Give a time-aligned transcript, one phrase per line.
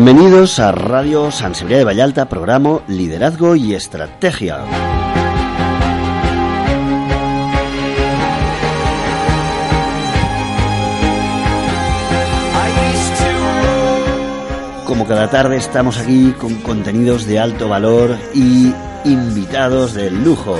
[0.00, 4.58] Bienvenidos a Radio San Sebastián de Vallalta, programa Liderazgo y Estrategia.
[14.84, 18.72] Como cada tarde estamos aquí con contenidos de alto valor y
[19.04, 20.56] invitados de lujo.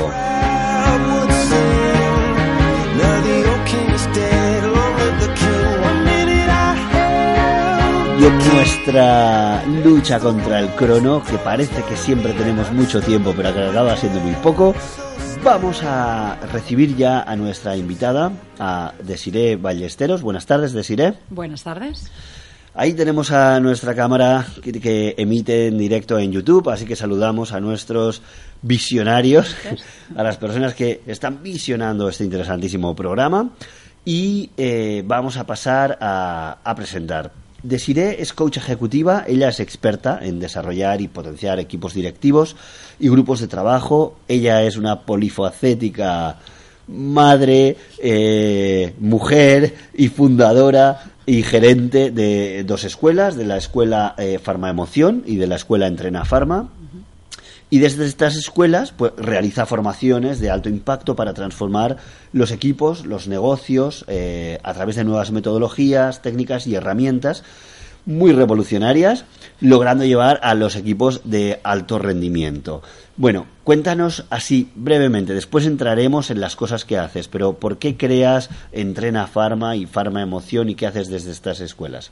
[8.18, 13.54] Y en nuestra lucha contra el crono, que parece que siempre tenemos mucho tiempo, pero
[13.54, 14.74] que acaba siendo muy poco,
[15.44, 20.22] vamos a recibir ya a nuestra invitada, a Desiree Ballesteros.
[20.22, 21.14] Buenas tardes, Desiree.
[21.30, 22.10] Buenas tardes.
[22.74, 27.60] Ahí tenemos a nuestra cámara que, emite en directo en YouTube, así que saludamos a
[27.60, 28.22] nuestros
[28.62, 29.54] visionarios,
[30.16, 33.50] a las personas que están visionando este interesantísimo programa
[34.04, 37.30] y eh, vamos a pasar a, a presentar.
[37.62, 42.54] Desiree es coach ejecutiva, ella es experta en desarrollar y potenciar equipos directivos
[43.00, 46.36] y grupos de trabajo, ella es una polifacética
[46.86, 54.70] madre, eh, mujer y fundadora y gerente de dos escuelas, de la escuela eh, Farma
[54.70, 56.70] Emoción y de la escuela Entrena Farma.
[57.70, 61.98] Y desde estas escuelas pues, realiza formaciones de alto impacto para transformar
[62.32, 67.44] los equipos, los negocios, eh, a través de nuevas metodologías, técnicas y herramientas
[68.08, 69.26] muy revolucionarias,
[69.60, 72.82] logrando llevar a los equipos de alto rendimiento.
[73.18, 78.48] Bueno, cuéntanos así brevemente, después entraremos en las cosas que haces, pero ¿por qué creas
[78.72, 82.10] Entrena Farma y Farma Emoción y qué haces desde estas escuelas?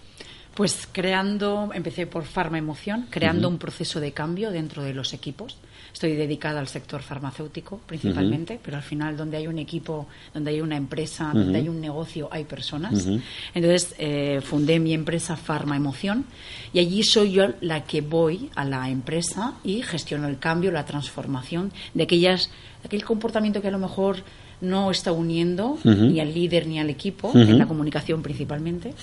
[0.57, 3.55] Pues creando, empecé por Farma Emoción, creando uh -huh.
[3.55, 5.59] un proceso de cambio dentro de los equipos.
[5.93, 8.61] Estoy dedicada al sector farmacéutico principalmente, uh -huh.
[8.65, 11.45] pero al final donde hay un equipo, donde hay una empresa, uh -huh.
[11.45, 13.07] donde hay un negocio, hay personas.
[13.55, 16.25] Entonces eh, fundé mi empresa Farma Emoción
[16.73, 20.87] y allí soy yo la que voy a la empresa y gestiono el cambio, la
[20.87, 22.51] transformación de aquellas,
[22.83, 24.23] aquel comportamiento que a lo mejor
[24.63, 28.95] no está uniendo ni al líder ni al equipo, en la comunicación principalmente.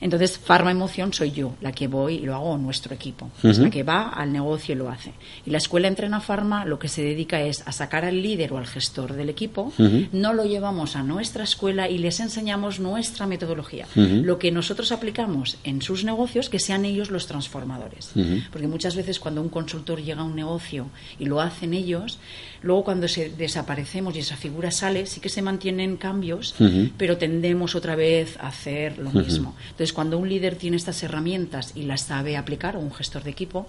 [0.00, 3.50] Entonces, Farma Emoción soy yo, la que voy y lo hago nuestro equipo, uh -huh.
[3.50, 5.12] es la que va al negocio y lo hace.
[5.46, 8.58] Y la escuela Entrena Farma lo que se dedica es a sacar al líder o
[8.58, 10.08] al gestor del equipo, uh -huh.
[10.12, 13.86] no lo llevamos a nuestra escuela y les enseñamos nuestra metodología.
[13.96, 14.22] Uh -huh.
[14.22, 18.10] Lo que nosotros aplicamos en sus negocios, que sean ellos los transformadores.
[18.52, 20.86] Porque muchas veces cuando un consultor llega a un negocio
[21.18, 22.18] y lo hacen ellos,
[22.62, 26.54] luego cuando se desaparecemos y esa figura sale, sí que se mantienen cambios,
[26.96, 29.54] pero tendemos otra vez a hacer lo mismo.
[29.70, 33.30] Entonces, cuando un líder tiene estas herramientas y las sabe aplicar, o un gestor de
[33.30, 33.66] equipo,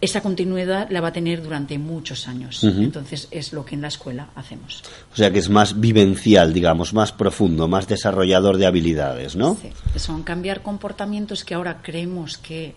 [0.00, 2.62] esa continuidad la va a tener durante muchos años.
[2.62, 2.84] Uh -huh.
[2.84, 4.82] Entonces, es lo que en la escuela hacemos.
[5.12, 9.56] O sea, que es más vivencial, digamos, más profundo, más desarrollador de habilidades, ¿no?
[9.60, 12.74] Sí, son cambiar comportamientos que ahora creemos que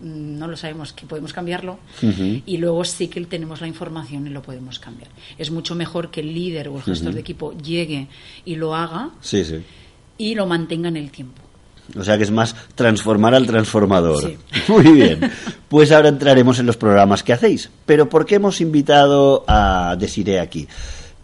[0.00, 2.42] mm, no lo sabemos que podemos cambiarlo uh -huh.
[2.46, 5.10] y luego sí que tenemos la información y lo podemos cambiar.
[5.38, 7.14] Es mucho mejor que el líder o el gestor uh -huh.
[7.14, 8.06] de equipo llegue
[8.44, 9.60] y lo haga sí, sí.
[10.18, 11.42] y lo mantenga en el tiempo.
[11.98, 14.20] O sea que es más transformar al transformador.
[14.20, 14.36] Sí.
[14.68, 15.30] Muy bien.
[15.68, 17.70] Pues ahora entraremos en los programas que hacéis.
[17.86, 20.68] Pero ¿por qué hemos invitado a Desiree aquí?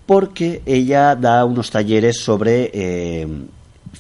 [0.06, 3.26] Porque ella da unos talleres sobre eh,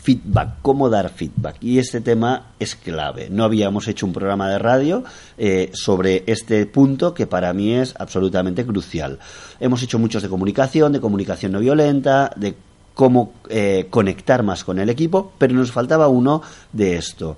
[0.06, 1.56] feedback, cómo dar feedback.
[1.60, 3.28] Y este tema es clave.
[3.28, 5.02] No habíamos hecho un programa de radio
[5.36, 9.18] eh, sobre este punto que para mí es absolutamente crucial.
[9.58, 12.54] Hemos hecho muchos de comunicación, de comunicación no violenta, de
[12.96, 16.40] cómo eh, conectar más con el equipo, pero nos faltaba uno
[16.72, 17.36] de esto.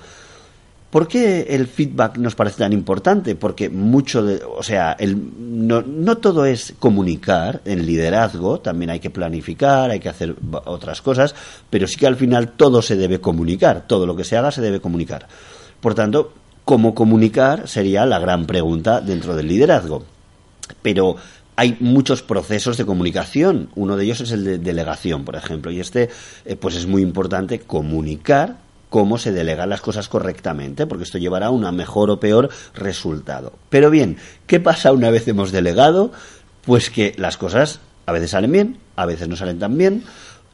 [0.88, 3.34] ¿Por qué el feedback nos parece tan importante?
[3.34, 5.18] Porque mucho de, o sea, el,
[5.66, 11.02] no, no, todo es comunicar en liderazgo, también hay que planificar, hay que hacer otras
[11.02, 11.34] cosas,
[11.68, 14.62] pero sí que al final todo se debe comunicar, todo lo que se haga se
[14.62, 15.26] debe comunicar.
[15.80, 16.34] Por tanto,
[16.64, 20.04] cómo comunicar sería la gran pregunta dentro del liderazgo.
[20.82, 21.16] Pero
[21.58, 23.70] hay muchos procesos de comunicación.
[23.74, 25.72] Uno de ellos es el de delegación, por ejemplo.
[25.72, 26.08] Y este,
[26.44, 28.58] eh, pues es muy importante comunicar
[28.90, 33.54] cómo se delegan las cosas correctamente, porque esto llevará a un mejor o peor resultado.
[33.70, 36.12] Pero bien, ¿qué pasa una vez hemos delegado?
[36.64, 40.04] Pues que las cosas a veces salen bien, a veces no salen tan bien,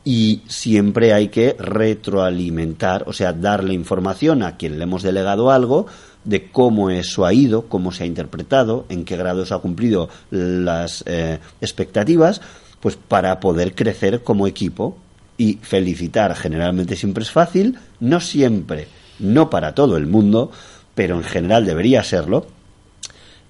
[0.04, 5.86] y siempre hay que retroalimentar, o sea, darle información a quien le hemos delegado algo
[6.24, 10.08] de cómo eso ha ido, cómo se ha interpretado, en qué grado se ha cumplido
[10.30, 12.40] las eh, expectativas,
[12.80, 14.96] pues para poder crecer como equipo
[15.36, 18.88] y felicitar generalmente siempre es fácil, no siempre,
[19.18, 20.50] no para todo el mundo,
[20.94, 22.46] pero en general debería serlo,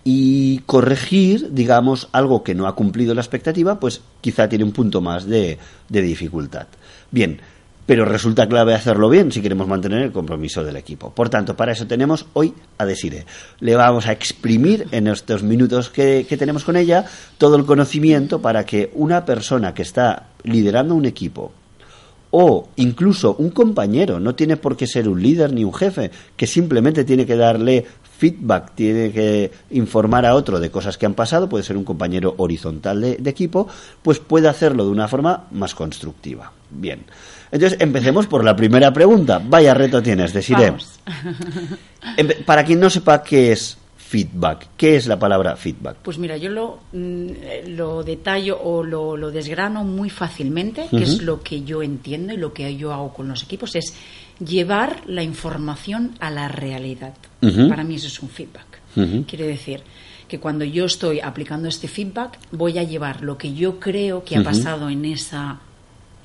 [0.05, 5.01] y corregir, digamos, algo que no ha cumplido la expectativa, pues quizá tiene un punto
[5.01, 6.67] más de, de dificultad.
[7.11, 7.41] Bien,
[7.87, 11.11] pero resulta clave hacerlo bien si queremos mantener el compromiso del equipo.
[11.11, 13.27] Por tanto, para eso tenemos hoy a Desire.
[13.61, 17.05] Le vamos a exprimir en estos minutos que, que, tenemos con ella
[17.39, 21.53] todo el conocimiento para que una persona que está liderando un equipo
[22.37, 26.49] o incluso un compañero, no tiene por qué ser un líder ni un jefe, que
[26.49, 27.87] simplemente tiene que darle
[28.19, 32.35] feedback, tiene que informar a otro de cosas que han pasado, puede ser un compañero
[32.39, 33.69] horizontal de, de equipo,
[34.03, 36.51] pues puede hacerlo de una forma más constructiva.
[36.71, 37.05] Bien.
[37.51, 39.41] Entonces, empecemos por la primera pregunta.
[39.45, 40.75] Vaya reto tienes, Desiree.
[42.47, 45.97] Para quien no sepa qué es feedback, ¿qué es la palabra feedback?
[46.03, 47.27] Pues mira, yo lo, mm,
[47.69, 51.03] lo detallo o lo, lo desgrano muy fácilmente, que uh -huh.
[51.03, 53.95] es lo que yo entiendo y lo que yo hago con los equipos, es
[54.39, 57.15] llevar la información a la realidad.
[57.43, 57.69] Uh -huh.
[57.69, 58.81] Para mí eso es un feedback.
[58.95, 59.27] Uh -huh.
[59.27, 59.83] Quiere decir
[60.29, 64.37] que cuando yo estoy aplicando este feedback, voy a llevar lo que yo creo que
[64.37, 65.59] ha pasado en esa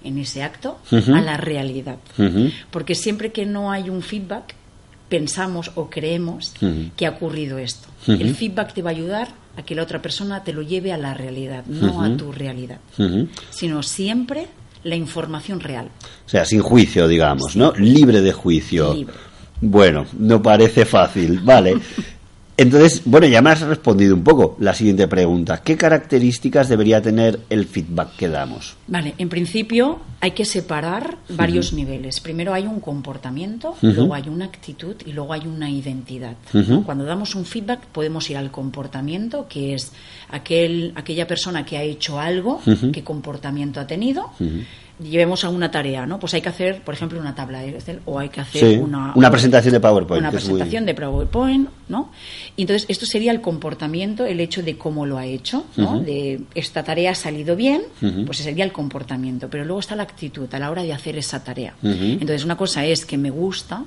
[0.04, 1.18] en ese acto uh -huh.
[1.18, 1.98] a la realidad.
[2.18, 2.54] Uh -huh.
[2.72, 4.56] Porque siempre que no hay un feedback,
[5.10, 6.92] pensamos o creemos uh -huh.
[6.96, 7.88] que ha ocurrido esto.
[8.08, 10.98] El feedback te va a ayudar a que la otra persona te lo lleve a
[10.98, 12.80] la realidad, no a tu realidad,
[13.50, 14.48] sino siempre
[14.84, 15.90] la información real.
[16.26, 17.74] O sea, sin juicio, digamos, ¿no?
[17.74, 18.94] Libre de juicio.
[18.94, 19.14] Libre.
[19.62, 21.78] Bueno, no parece fácil, vale.
[22.60, 25.62] Entonces, bueno, ya me has respondido un poco la siguiente pregunta.
[25.64, 28.76] ¿Qué características debería tener el feedback que damos?
[28.86, 31.78] Vale, en principio hay que separar varios uh -huh.
[31.78, 32.20] niveles.
[32.20, 33.94] Primero hay un comportamiento, uh -huh.
[33.94, 36.36] luego hay una actitud y luego hay una identidad.
[36.54, 36.84] Uh -huh.
[36.84, 39.94] Cuando damos un feedback podemos ir al comportamiento, que es
[40.30, 42.60] aquel, aquella persona que ha hecho algo,
[42.92, 44.32] qué comportamiento ha tenido
[45.02, 46.20] llevemos a una tarea, ¿no?
[46.20, 48.78] Pues hay que hacer, por ejemplo, una tabla de Excel o hay que hacer sí,
[48.78, 50.22] una, una presentación de PowerPoint.
[50.22, 50.94] Una presentación muy...
[50.94, 52.12] de PowerPoint, ¿no?
[52.56, 55.92] Y entonces esto sería el comportamiento, el hecho de cómo lo ha hecho, ¿no?
[55.92, 56.04] Uh -huh.
[56.04, 58.26] De esta tarea ha salido bien, uh -huh.
[58.26, 59.50] pues ese sería el comportamiento.
[59.50, 61.74] Pero luego está la actitud a la hora de hacer esa tarea.
[61.82, 62.14] Uh -huh.
[62.14, 63.84] Entonces una cosa es que me gusta,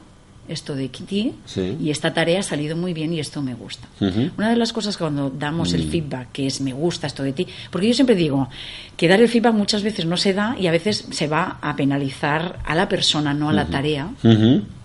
[0.49, 1.77] esto de ti sí.
[1.81, 3.87] y esta tarea ha salido muy bien y esto me gusta.
[4.01, 4.31] Uh -huh.
[4.37, 5.91] Una de las cosas cuando damos el mm.
[5.91, 8.49] feedback, que es me gusta esto de ti, porque yo siempre digo
[8.97, 11.77] que dar el feedback muchas veces no se da y a veces se va a
[11.77, 13.71] penalizar a la persona, no a la uh -huh.
[13.71, 14.11] tarea.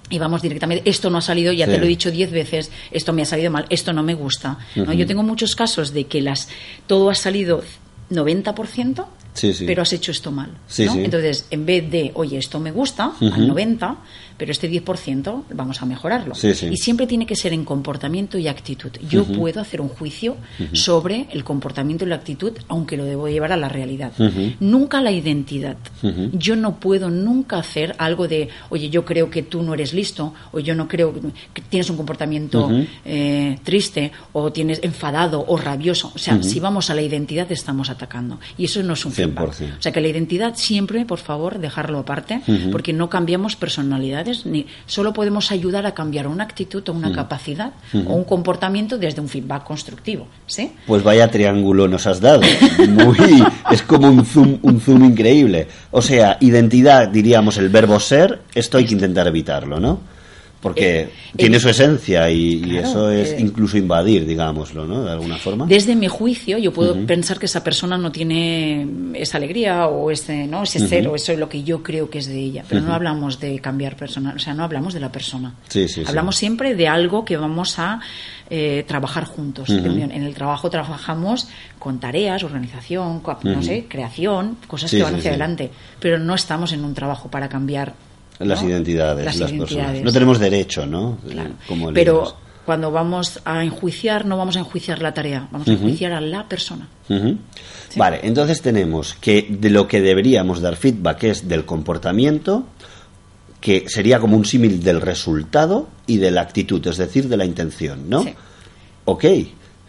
[0.10, 1.72] Y vamos directamente, esto no ha salido, ya sí.
[1.72, 4.58] te lo he dicho diez veces, esto me ha salido mal, esto no me gusta.
[4.76, 4.94] ¿no?
[4.94, 6.48] Yo tengo muchos casos de que las
[6.88, 7.62] todo ha salido
[8.10, 9.66] 90%, sí, sí.
[9.66, 10.52] pero has hecho esto mal.
[10.80, 10.96] ¿no?
[10.96, 13.98] Entonces, en vez de, oye, esto me gusta, al 90%,
[14.38, 16.36] pero este 10% vamos a mejorarlo.
[16.36, 16.68] Sí, sí.
[16.72, 18.92] Y siempre tiene que ser en comportamiento y actitud.
[19.10, 19.38] Yo uh -huh.
[19.38, 20.76] puedo hacer un juicio uh -huh.
[20.76, 24.12] sobre el comportamiento y la actitud, aunque lo debo llevar a la realidad.
[24.20, 24.56] Uh -huh.
[24.60, 25.78] Nunca la identidad.
[26.34, 30.34] Yo no puedo nunca hacer algo de, oye, yo creo que tú no eres listo,
[30.52, 31.14] o yo no creo
[31.54, 32.70] que tienes un comportamiento
[33.06, 36.12] eh, triste, o tienes enfadado o rabioso.
[36.14, 38.40] O sea, si vamos a la identidad, estamos atacando.
[38.58, 39.16] Y eso no es un 100%.
[39.16, 39.78] feedback.
[39.80, 42.42] O sea, que la identidad siempre, por favor, dejarlo aparte,
[42.72, 47.16] porque no cambiamos personalidad ni solo podemos ayudar a cambiar una actitud o una mm.
[47.16, 50.72] capacidad o un comportamiento desde un feedback constructivo, ¿sí?
[50.86, 52.42] Pues vaya triángulo nos has dado.
[52.90, 55.68] Muy es como un zoom un zoom increíble.
[55.92, 60.17] O sea, identidad diríamos el verbo ser, esto hay que intentar evitarlo, ¿no?
[60.62, 64.86] Porque eh, tiene eh, su esencia y, claro, y eso es eh, incluso invadir, digámoslo,
[64.86, 65.04] ¿no?
[65.04, 65.66] De alguna forma.
[65.68, 67.06] Desde mi juicio, yo puedo uh -huh.
[67.06, 70.64] pensar que esa persona no tiene esa alegría o ese, ¿no?
[70.64, 70.88] ese uh -huh.
[70.90, 72.64] cero, eso es lo que yo creo que es de ella.
[72.68, 72.88] Pero uh -huh.
[72.88, 75.54] no hablamos de cambiar persona, o sea, no hablamos de la persona.
[75.68, 76.40] Sí, sí, hablamos sí.
[76.40, 78.00] siempre de algo que vamos a
[78.50, 79.70] eh, trabajar juntos.
[79.70, 81.48] En el trabajo trabajamos
[81.78, 85.70] con tareas, organización, no sé, creación, cosas que van hacia adelante.
[86.00, 87.94] Pero no estamos en un trabajo para cambiar
[88.40, 88.70] las ¿no?
[88.70, 89.84] identidades, las, las identidades.
[89.86, 90.04] personas.
[90.04, 91.18] No tenemos derecho, ¿no?
[91.30, 91.52] Claro.
[91.68, 96.12] Como Pero cuando vamos a enjuiciar, no vamos a enjuiciar la tarea, vamos a enjuiciar
[96.12, 96.18] uh -huh.
[96.18, 96.88] a la persona.
[97.10, 97.38] Uh -huh.
[97.90, 97.98] ¿Sí?
[98.00, 102.66] Vale, entonces tenemos que de lo que deberíamos dar feedback es del comportamiento,
[103.62, 107.46] que sería como un símil del resultado y de la actitud, es decir, de la
[107.46, 108.24] intención, ¿no?
[108.24, 108.34] Sí.
[109.06, 109.26] Ok,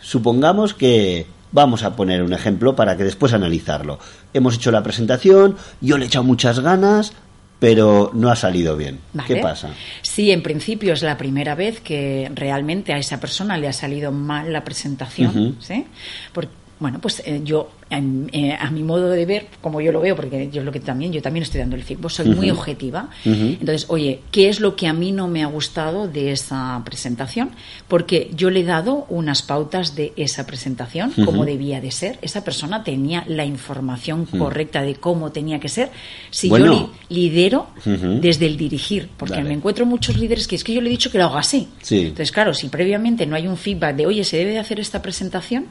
[0.00, 3.99] supongamos que vamos a poner un ejemplo para que después analizarlo.
[4.33, 7.12] Hemos hecho la presentación, yo le he echado muchas ganas,
[7.59, 9.00] pero no ha salido bien.
[9.27, 9.71] ¿Qué pasa?
[10.03, 14.12] Sí, en principio es la primera vez que realmente a esa persona le ha salido
[14.12, 15.57] mal la presentación.
[15.61, 15.85] ¿sí?
[16.33, 16.49] Por-
[16.81, 20.62] bueno, pues eh, yo, a mi modo de ver, como yo lo veo, porque yo
[20.62, 23.09] lo que también, yo también estoy dando el feedback, soy muy objetiva.
[23.25, 27.50] Entonces, oye, ¿qué es lo que a mí no me ha gustado de esa presentación?
[27.88, 32.18] Porque yo le he dado unas pautas de esa presentación, cómo debía de ser.
[32.23, 35.90] Esa persona tenía la información correcta de cómo tenía que ser.
[36.30, 36.66] Si Bueno.
[36.66, 37.68] yo li- lidero
[38.21, 41.11] desde el dirigir, porque me encuentro muchos líderes que es que yo le he dicho
[41.11, 41.68] que lo haga así.
[41.83, 42.00] Sí.
[42.00, 45.00] Entonces, claro, si previamente no hay un feedback de, oye, se debe de hacer esta
[45.00, 45.66] presentación,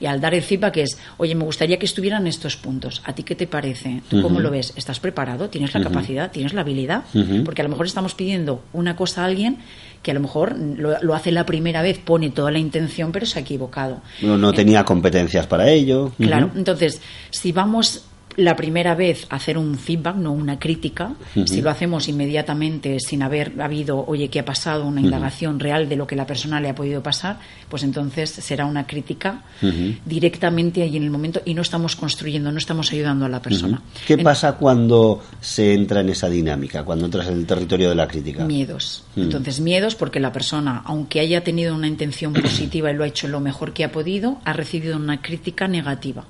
[0.00, 3.02] y al dar el feedback es, oye, me gustaría que estuvieran estos puntos.
[3.04, 4.02] ¿A ti qué te parece?
[4.08, 4.72] ¿Tú cómo lo ves?
[4.76, 5.48] ¿Estás preparado?
[5.48, 6.30] ¿Tienes la capacidad?
[6.30, 7.04] ¿Tienes la habilidad?
[7.44, 9.58] Porque a lo mejor estamos pidiendo una cosa a alguien
[10.02, 13.26] que a lo mejor lo, lo hace la primera vez, pone toda la intención, pero
[13.26, 14.02] se ha equivocado.
[14.22, 16.12] No, no tenía competencias para ello.
[16.18, 18.04] Claro, entonces, si vamos
[18.36, 21.14] la primera vez hacer un feedback, no una crítica,
[21.46, 24.86] si lo hacemos inmediatamente sin haber habido, oye, ¿qué ha pasado?
[24.86, 27.38] Una indagación real de lo que la persona le ha podido pasar,
[27.68, 29.42] pues entonces será una crítica
[30.04, 33.80] directamente ahí en el momento y no estamos construyendo, no estamos ayudando a la persona.
[34.06, 38.06] ¿Qué pasa cuando se entra en esa dinámica, cuando entras en el territorio de la
[38.06, 38.44] crítica?
[38.44, 39.04] Miedos.
[39.16, 43.28] Entonces, miedos porque la persona, aunque haya tenido una intención positiva y lo ha hecho
[43.28, 46.24] lo mejor que ha podido, ha recibido una crítica negativa.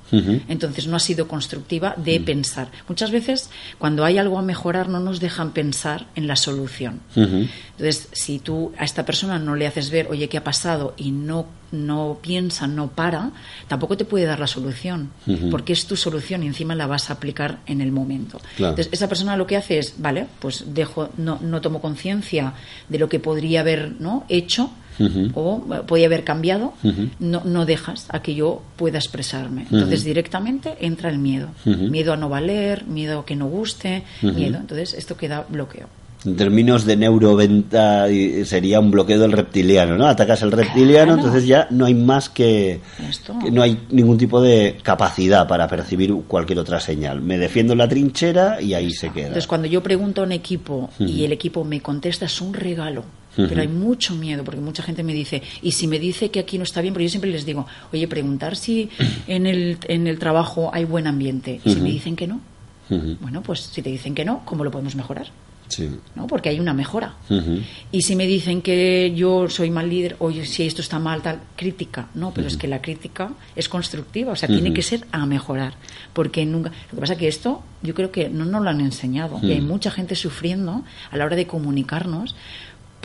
[0.48, 1.95] Entonces, no ha sido constructiva.
[1.96, 2.68] De pensar.
[2.88, 7.00] Muchas veces, cuando hay algo a mejorar, no nos dejan pensar en la solución.
[7.14, 10.94] Entonces, si tú a esta persona no le haces ver, oye, ¿qué ha pasado?
[10.96, 13.32] y no, no piensa, no para,
[13.68, 15.10] tampoco te puede dar la solución,
[15.50, 18.40] porque es tu solución y encima la vas a aplicar en el momento.
[18.56, 18.70] Claro.
[18.70, 22.54] Entonces, esa persona lo que hace es, vale, pues dejo, no, no tomo conciencia
[22.88, 24.24] de lo que podría haber ¿no?
[24.28, 25.30] hecho Ujú.
[25.34, 27.08] o eh, podría haber cambiado, Ujú.
[27.20, 29.62] no, no dejas a que yo pueda expresarme.
[29.70, 31.48] Entonces, directamente entra el miedo.
[31.64, 34.58] Miedo a no valer, miedo a que no guste, miedo.
[34.58, 35.86] Entonces, esto queda bloqueo.
[36.24, 38.06] En términos de neuroventa
[38.44, 40.06] sería un bloqueo del reptiliano, ¿no?
[40.08, 41.18] Atacas al reptiliano, Claro.
[41.28, 42.80] entonces ya no hay más que,
[43.44, 47.20] que no hay ningún tipo de capacidad para percibir cualquier otra señal.
[47.20, 49.26] Me defiendo en la trinchera y ahí se queda.
[49.28, 53.04] Entonces, cuando yo pregunto a un equipo y el equipo me contesta, es un regalo.
[53.36, 56.56] Pero hay mucho miedo, porque mucha gente me dice, y si me dice que aquí
[56.56, 58.88] no está bien, porque yo siempre les digo, oye, preguntar si
[59.26, 61.60] en el, en el trabajo hay buen ambiente.
[61.64, 62.40] Y si me dicen que no,
[62.88, 65.26] bueno, pues si te dicen que no, ¿cómo lo podemos mejorar?
[65.68, 65.90] Sí.
[66.14, 66.28] ¿No?
[66.28, 67.14] Porque hay una mejora.
[67.90, 71.40] Y si me dicen que yo soy mal líder, oye, si esto está mal, tal,
[71.56, 72.08] crítica.
[72.14, 75.74] No, pero es que la crítica es constructiva, o sea, tiene que ser a mejorar.
[76.12, 76.70] Porque nunca.
[76.90, 79.40] Lo que pasa es que esto, yo creo que no nos lo han enseñado.
[79.42, 82.36] Y hay mucha gente sufriendo a la hora de comunicarnos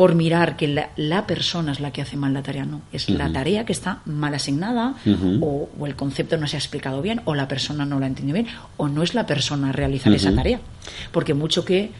[0.02, 2.66] por mirar que la, la persona es la que hace mal la tarea.
[2.66, 4.96] No, es la tarea que está mal asignada,
[5.42, 8.08] o, o el concepto no se ha explicado bien, o la persona no lo ha
[8.08, 10.60] entendido bien, o no es la persona a realizar esa tarea.
[11.12, 11.92] Porque mucho que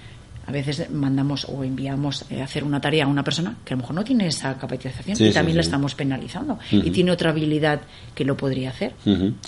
[0.46, 3.78] a veces mandamos o enviamos eh, a hacer una tarea a una persona que a
[3.78, 5.68] lo mejor no tiene esa capacitación Sí, y sí, también la sí.
[5.68, 7.82] estamos penalizando y tiene otra habilidad
[8.16, 8.94] que lo podría hacer.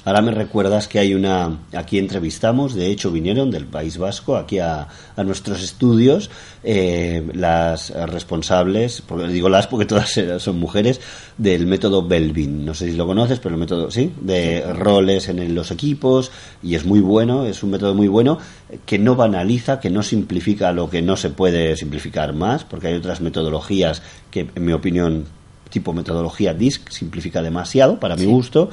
[0.05, 1.59] Ahora me recuerdas que hay una.
[1.75, 6.29] Aquí entrevistamos, de hecho vinieron del País Vasco aquí a, a nuestros estudios
[6.63, 11.01] eh, las responsables, porque digo las porque todas son mujeres,
[11.37, 12.65] del método Belvin.
[12.65, 16.31] No sé si lo conoces, pero el método, sí, de roles en los equipos
[16.61, 18.37] y es muy bueno, es un método muy bueno
[18.85, 22.93] que no banaliza, que no simplifica lo que no se puede simplificar más, porque hay
[22.95, 25.25] otras metodologías que, en mi opinión,
[25.69, 28.69] tipo metodología DISC simplifica demasiado para mi gusto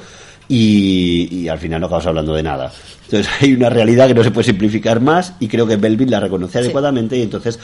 [0.47, 2.71] y, y al final no acabas hablando de nada.
[3.05, 6.19] Entonces hay una realidad que no se puede simplificar más y creo que Belvin la
[6.19, 6.65] reconoce Sí.
[6.65, 7.59] adecuadamente y entonces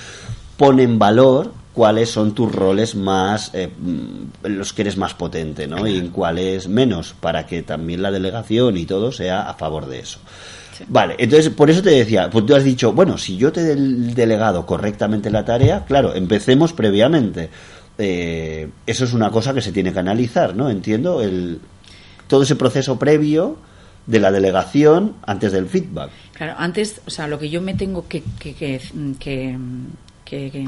[0.57, 5.67] pone en valor cuáles son tus roles más eh, mm, los que eres más potente
[5.67, 5.85] ¿no?
[5.85, 9.99] y en cuáles menos para que también la delegación y todo sea a favor de
[9.99, 10.17] eso.
[10.87, 13.63] Vale, entonces por eso te decía, pues tú has dicho, bueno, si yo te he
[13.63, 17.49] del- delegado correctamente la tarea, claro, empecemos previamente.
[17.99, 20.71] Eh, eso es una cosa que se tiene que analizar, ¿no?
[20.71, 21.59] Entiendo el
[22.27, 23.57] todo ese proceso previo
[24.07, 26.09] de la delegación antes del feedback.
[26.33, 28.81] Claro, antes, o sea, lo que yo me tengo que, que, que,
[29.19, 29.57] que-
[30.29, 30.67] que- que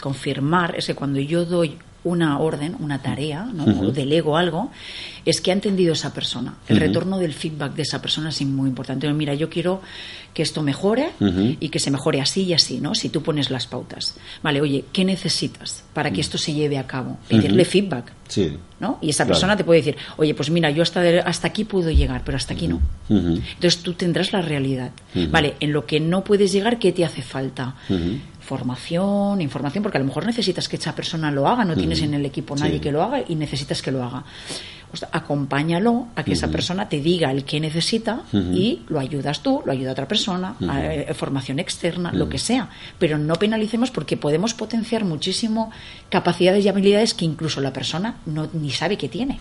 [0.00, 3.64] confirmar es que cuando yo doy una orden, una tarea, ¿no?
[3.64, 4.70] O delego algo,
[5.26, 6.54] es que ha entendido esa persona.
[6.66, 9.12] El retorno del feedback de esa persona es muy importante.
[9.12, 9.82] Mira, yo quiero
[10.34, 12.94] que esto mejore y que se mejore así y así, ¿no?
[12.94, 14.16] Si tú pones las pautas.
[14.42, 17.18] Vale, oye, ¿qué necesitas para que esto se lleve a cabo?
[17.28, 18.12] Pedirle feedback.
[18.28, 18.56] Sí.
[18.80, 18.98] ¿no?
[19.02, 22.22] Y esa persona te puede decir, oye, pues mira, yo hasta, hasta aquí puedo llegar,
[22.24, 22.80] pero hasta aquí no.
[23.08, 24.92] Entonces tú tendrás la realidad.
[25.30, 27.74] Vale, en lo que no puedes llegar, ¿qué te hace falta?
[28.40, 32.14] Formación, información, porque a lo mejor necesitas que esa persona lo haga, no tienes en
[32.14, 34.24] el equipo nadie que lo haga y necesitas que lo haga
[35.12, 39.72] acompáñalo a que esa persona te diga el que necesita y lo ayudas tú, lo
[39.72, 42.68] ayuda otra persona, eh, formación externa, lo que sea.
[42.98, 45.70] Pero no penalicemos porque podemos potenciar muchísimo
[46.08, 49.38] capacidades y habilidades que incluso la persona no ni sabe que tiene.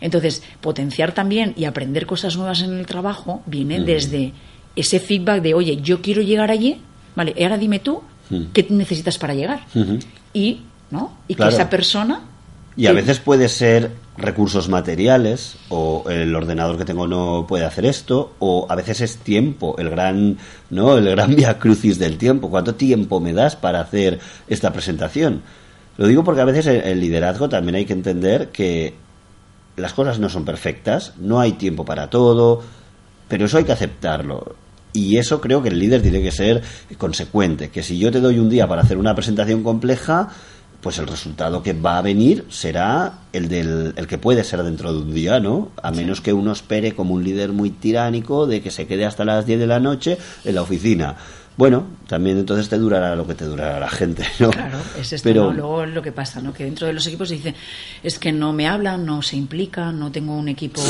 [0.00, 4.32] Entonces, potenciar también y aprender cosas nuevas en el trabajo viene desde
[4.76, 6.80] ese feedback de, oye, yo quiero llegar allí,
[7.14, 8.02] vale, ahora dime tú
[8.52, 9.66] qué necesitas para llegar.
[10.32, 10.60] Y,
[10.90, 11.16] ¿no?
[11.28, 12.22] Y que esa persona
[12.76, 17.86] y a veces puede ser recursos materiales o el ordenador que tengo no puede hacer
[17.86, 20.38] esto o a veces es tiempo, el gran
[20.70, 22.50] no, el gran via crucis del tiempo.
[22.50, 25.42] ¿Cuánto tiempo me das para hacer esta presentación?
[25.96, 28.94] Lo digo porque a veces el liderazgo también hay que entender que
[29.76, 32.62] las cosas no son perfectas, no hay tiempo para todo,
[33.28, 34.56] pero eso hay que aceptarlo.
[34.92, 36.62] Y eso creo que el líder tiene que ser
[36.98, 40.30] consecuente, que si yo te doy un día para hacer una presentación compleja,
[40.84, 44.92] pues el resultado que va a venir será el del el que puede ser dentro
[44.92, 45.70] de un día, ¿no?
[45.82, 49.24] A menos que uno espere como un líder muy tiránico de que se quede hasta
[49.24, 51.16] las 10 de la noche en la oficina.
[51.56, 54.50] Bueno, también entonces te durará lo que te durará la gente, ¿no?
[54.50, 55.54] Claro, es esto, Pero...
[55.54, 56.52] Luego lo que pasa, ¿no?
[56.52, 57.54] Que dentro de los equipos se dice,
[58.02, 60.82] es que no me hablan, no se implican, no tengo un equipo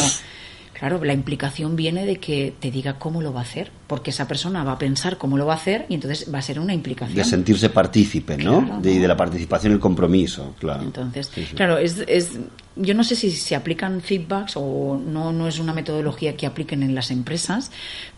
[0.85, 4.29] Claro, la implicación viene de que te diga cómo lo va a hacer, porque esa
[4.29, 6.75] persona va a pensar cómo lo va a hacer y entonces va a ser una
[6.75, 7.17] implicación.
[7.17, 8.81] De sentirse partícipe, ¿no?
[8.83, 10.83] de, de, la participación y el compromiso, claro.
[10.83, 12.39] Entonces, claro, es, es,
[12.77, 16.83] yo no sé si se aplican feedbacks o no, no es una metodología que apliquen
[16.83, 17.71] en las empresas,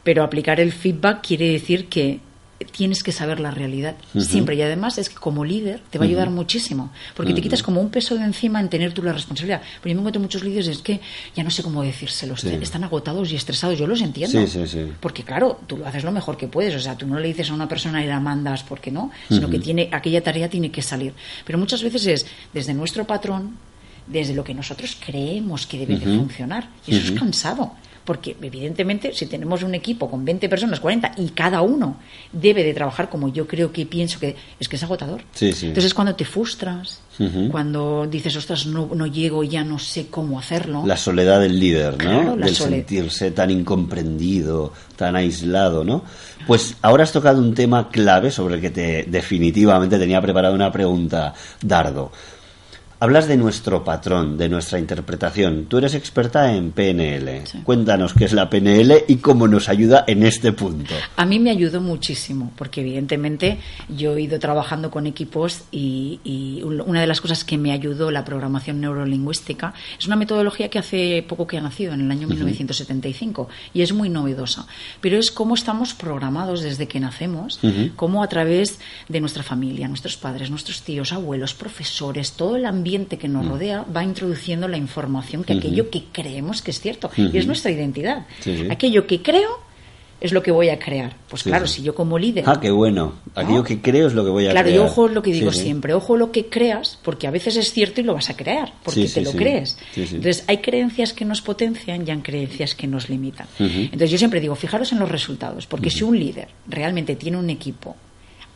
[0.02, 2.18] pero aplicar el feedback quiere decir que
[2.64, 4.56] tienes que saber la realidad siempre.
[4.56, 7.80] Y además es que como líder te va a ayudar muchísimo porque te quitas como
[7.80, 9.62] un peso de encima en tener tú la responsabilidad.
[9.82, 11.00] Pero yo me encuentro muchos líderes es que
[11.34, 14.38] ya no sé cómo decírselos están agotados y estresados yo los entiendo.
[15.00, 17.50] Porque claro tú lo haces lo mejor que puedes o sea tú no le dices
[17.50, 20.82] a una persona y la mandas porque no sino que tiene aquella tarea tiene que
[20.82, 21.12] salir.
[21.44, 23.56] Pero muchas veces es desde nuestro patrón
[24.06, 27.72] desde lo que nosotros creemos que debe de funcionar y eso es cansado
[28.06, 31.98] porque evidentemente si tenemos un equipo con 20 personas, 40 y cada uno
[32.32, 35.22] debe de trabajar como yo creo que pienso que es que es agotador.
[35.38, 37.02] Entonces cuando te frustras,
[37.50, 40.84] cuando dices, ostras, no, no llego, ya no sé cómo hacerlo.
[40.86, 42.36] La soledad del líder, ¿no?
[42.36, 46.04] del sentirse tan incomprendido, tan aislado, ¿no?
[46.46, 50.70] Pues ahora has tocado un tema clave sobre el que te definitivamente tenía preparada una
[50.70, 52.12] pregunta, Dardo.
[52.98, 55.66] Hablas de nuestro patrón, de nuestra interpretación.
[55.66, 57.42] Tú eres experta en PNL.
[57.62, 60.94] Cuéntanos qué es la PNL y cómo nos ayuda en este punto.
[61.16, 63.58] A mí me ayudó muchísimo, porque evidentemente
[63.90, 68.24] yo he ido trabajando con equipos y, una de las cosas que me ayudó la
[68.24, 73.48] programación neurolingüística es una metodología que hace poco que ha nacido, en el año 1975,
[73.74, 74.66] y es muy novedosa.
[75.02, 77.60] Pero es cómo estamos programados desde que nacemos,
[77.94, 82.85] cómo a través de nuestra familia, nuestros padres, nuestros tíos, abuelos, profesores, todo el ambiente
[82.86, 83.48] ambiente que nos mm.
[83.48, 87.10] rodea va introduciendo la información que aquello que creemos que es cierto.
[87.16, 88.26] Y es nuestra identidad.
[88.70, 89.66] Aquello que creo
[90.20, 91.16] es lo que voy a crear.
[91.28, 92.44] Pues claro, si yo como líder.
[92.46, 93.14] Ah, qué bueno.
[93.34, 94.64] Aquello que creo es lo que voy a crear.
[94.64, 95.94] Claro, y ojo es lo que digo siempre.
[95.94, 99.08] Ojo lo que creas, porque a veces es cierto y lo vas a crear, porque
[99.08, 99.76] te lo crees.
[99.96, 103.48] Entonces, hay creencias que nos potencian y hay creencias que nos limitan.
[103.58, 107.50] Entonces, yo siempre digo, fijaros en los resultados, porque si un líder realmente tiene un
[107.50, 107.96] equipo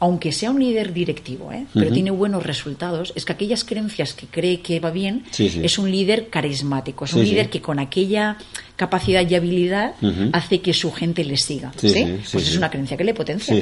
[0.00, 1.66] aunque sea un líder directivo, ¿eh?
[1.74, 5.90] pero tiene buenos resultados, es que aquellas creencias que cree que va bien, es un
[5.90, 8.38] líder carismático, es un líder que con aquella
[8.76, 9.92] capacidad y habilidad
[10.32, 11.70] hace que su gente le siga.
[11.76, 12.18] ¿sí?
[12.32, 13.54] pues es una creencia que le potencia.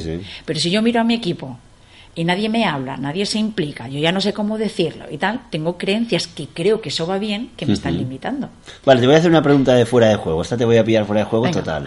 [0.44, 1.58] Pero si yo miro a mi equipo
[2.14, 5.40] y nadie me habla, nadie se implica, yo ya no sé cómo decirlo y tal,
[5.50, 8.48] tengo creencias que creo que eso va bien que me están limitando.
[8.84, 10.40] Vale, te voy a hacer una pregunta de fuera de juego.
[10.40, 11.86] Esta te voy a pillar fuera de juego total.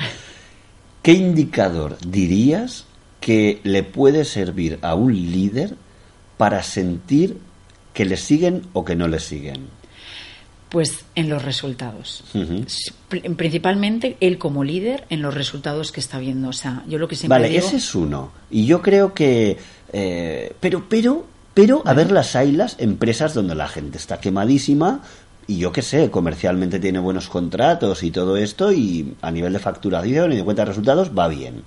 [1.02, 2.86] ¿Qué indicador dirías
[3.22, 5.76] que le puede servir a un líder
[6.38, 7.38] para sentir
[7.94, 9.68] que le siguen o que no le siguen?
[10.70, 12.24] Pues en los resultados.
[13.38, 16.50] Principalmente él como líder en los resultados que está viendo.
[16.50, 18.32] O sea, yo lo que siempre Vale, ese es uno.
[18.50, 19.58] Y yo creo que...
[19.94, 25.02] Eh, pero, pero, pero, a ver las ailas, empresas donde la gente está quemadísima,
[25.46, 29.60] y yo qué sé, comercialmente tiene buenos contratos y todo esto, y a nivel de
[29.60, 31.64] facturación y de cuenta de resultados va bien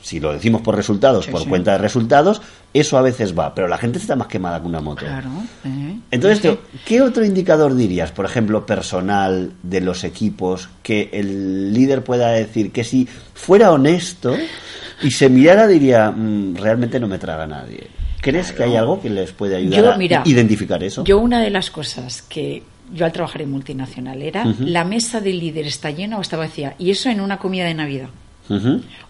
[0.00, 2.40] si lo decimos por resultados, por cuenta de resultados,
[2.72, 5.04] eso a veces va, pero la gente está más quemada que una moto.
[5.04, 5.30] Claro.
[5.64, 5.98] Eh.
[6.10, 12.30] Entonces, ¿qué otro indicador dirías, por ejemplo, personal de los equipos, que el líder pueda
[12.30, 14.34] decir que si fuera honesto
[15.02, 17.88] y se mirara diría, mm, realmente no me traga nadie?
[18.20, 21.04] ¿Crees que hay algo que les puede ayudar a identificar eso?
[21.04, 25.38] Yo una de las cosas que yo al trabajar en multinacional, era la mesa del
[25.38, 26.74] líder está llena o está vacía.
[26.78, 28.08] Y eso en una comida de Navidad.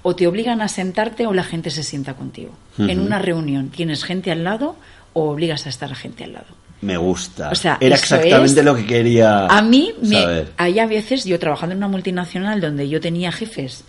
[0.02, 2.52] O te obligan a sentarte o la gente se sienta contigo.
[2.78, 4.76] En una reunión tienes gente al lado
[5.12, 6.46] o obligas a estar a gente al lado.
[6.80, 7.50] Me gusta.
[7.50, 9.46] O sea, Era exactamente lo que quería.
[9.46, 13.84] A mí, me, hay a veces, yo trabajando en una multinacional donde yo tenía jefes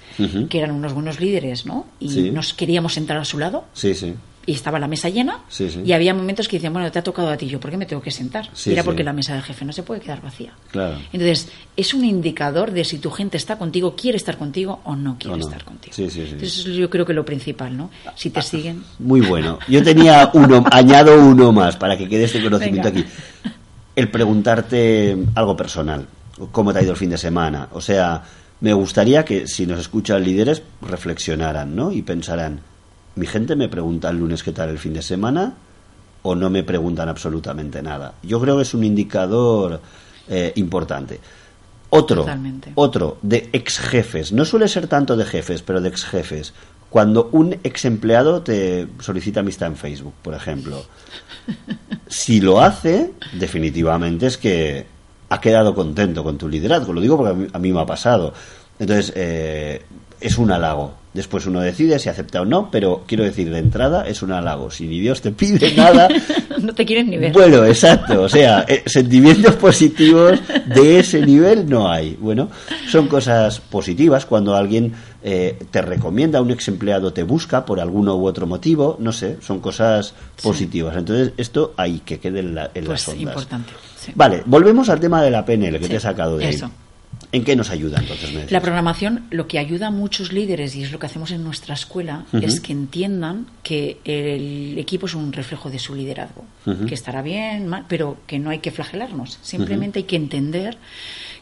[0.50, 1.86] que eran unos buenos líderes, ¿no?
[2.00, 3.66] Y nos queríamos sentar a su lado.
[3.74, 4.16] Sí, sí
[4.50, 5.42] y estaba la mesa llena
[5.86, 7.86] y había momentos que decían, bueno, te ha tocado a ti, yo, ¿por qué me
[7.86, 8.50] tengo que sentar?
[8.66, 10.54] Era porque la mesa del jefe no se puede quedar vacía.
[10.72, 10.96] Claro.
[11.14, 15.18] Entonces, es un indicador de si tu gente está contigo, quiere estar contigo o no
[15.20, 15.94] quiere estar contigo.
[15.96, 17.92] Entonces, yo creo que lo principal, ¿no?
[18.16, 18.84] Si te siguen.
[18.98, 19.60] Muy bueno.
[19.68, 23.06] Yo tenía uno, añado uno más para que quede este conocimiento aquí.
[23.96, 26.08] El preguntarte algo personal.
[26.52, 27.68] ¿Cómo te ha ido el fin de semana?
[27.72, 28.24] O sea,
[28.62, 31.92] me gustaría que si nos escuchan líderes reflexionaran, ¿no?
[31.92, 32.62] Y pensaran,
[33.20, 35.54] mi gente me pregunta el lunes qué tal el fin de semana
[36.22, 38.14] o no me preguntan absolutamente nada.
[38.24, 39.82] Yo creo que es un indicador
[40.30, 41.20] eh, importante.
[41.90, 42.26] Otro,
[42.76, 46.54] otro de ex jefes, no suele ser tanto de jefes, pero de ex jefes.
[46.90, 50.86] Cuando un ex empleado te solicita amistad en Facebook, por ejemplo,
[52.08, 54.86] si lo hace, definitivamente es que
[55.30, 56.94] ha quedado contento con tu liderazgo.
[56.94, 58.34] Lo digo porque a mí, me ha pasado.
[58.80, 59.84] Entonces, eh,
[60.22, 60.94] es un halago.
[61.14, 64.70] Después uno decide si acepta o no, pero quiero decir, de entrada es un halago.
[64.70, 66.08] Si ni Dios te pide nada.
[66.62, 67.34] no te quieren ni ver.
[67.34, 68.22] Bueno, exacto.
[68.22, 72.16] O sea, eh, sentimientos positivos de ese nivel no hay.
[72.20, 72.50] Bueno,
[72.88, 78.16] son cosas positivas cuando alguien eh, te recomienda, un ex empleado te busca por alguno
[78.16, 78.96] u otro motivo.
[79.00, 80.96] No sé, son cosas positivas.
[80.96, 83.22] Entonces, esto hay que quede en, la, en pues las ondas.
[83.24, 83.74] importante.
[84.14, 86.62] Vale, volvemos al tema de la PNL que te he sacado de ahí.
[87.32, 88.52] ¿En qué nos ayuda entonces?
[88.52, 91.76] La programación lo que ayuda a muchos líderes, y es lo que hacemos en nuestra
[91.76, 96.46] escuela, es que entiendan que el equipo es un reflejo de su liderazgo,
[96.88, 100.78] que estará bien, mal, pero que no hay que flagelarnos, simplemente hay que entender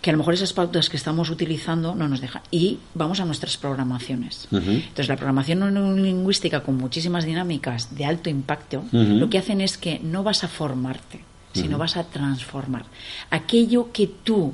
[0.02, 2.42] que a lo mejor esas pautas que estamos utilizando no nos dejan.
[2.52, 4.48] Y vamos a nuestras programaciones.
[4.52, 10.00] Entonces, la programación lingüística con muchísimas dinámicas de alto impacto, lo que hacen es que
[10.00, 11.22] no vas a formarte,
[11.54, 12.86] sino vas a transformar.
[13.30, 14.54] Aquello que tú,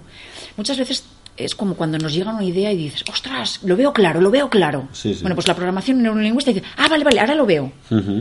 [0.55, 1.03] muchas veces
[1.37, 4.49] es como cuando nos llega una idea y dices, ostras, lo veo claro, lo veo
[4.49, 4.87] claro.
[5.21, 7.71] Bueno, pues la programación neurolingüística dice, ah, vale, vale, ahora lo veo.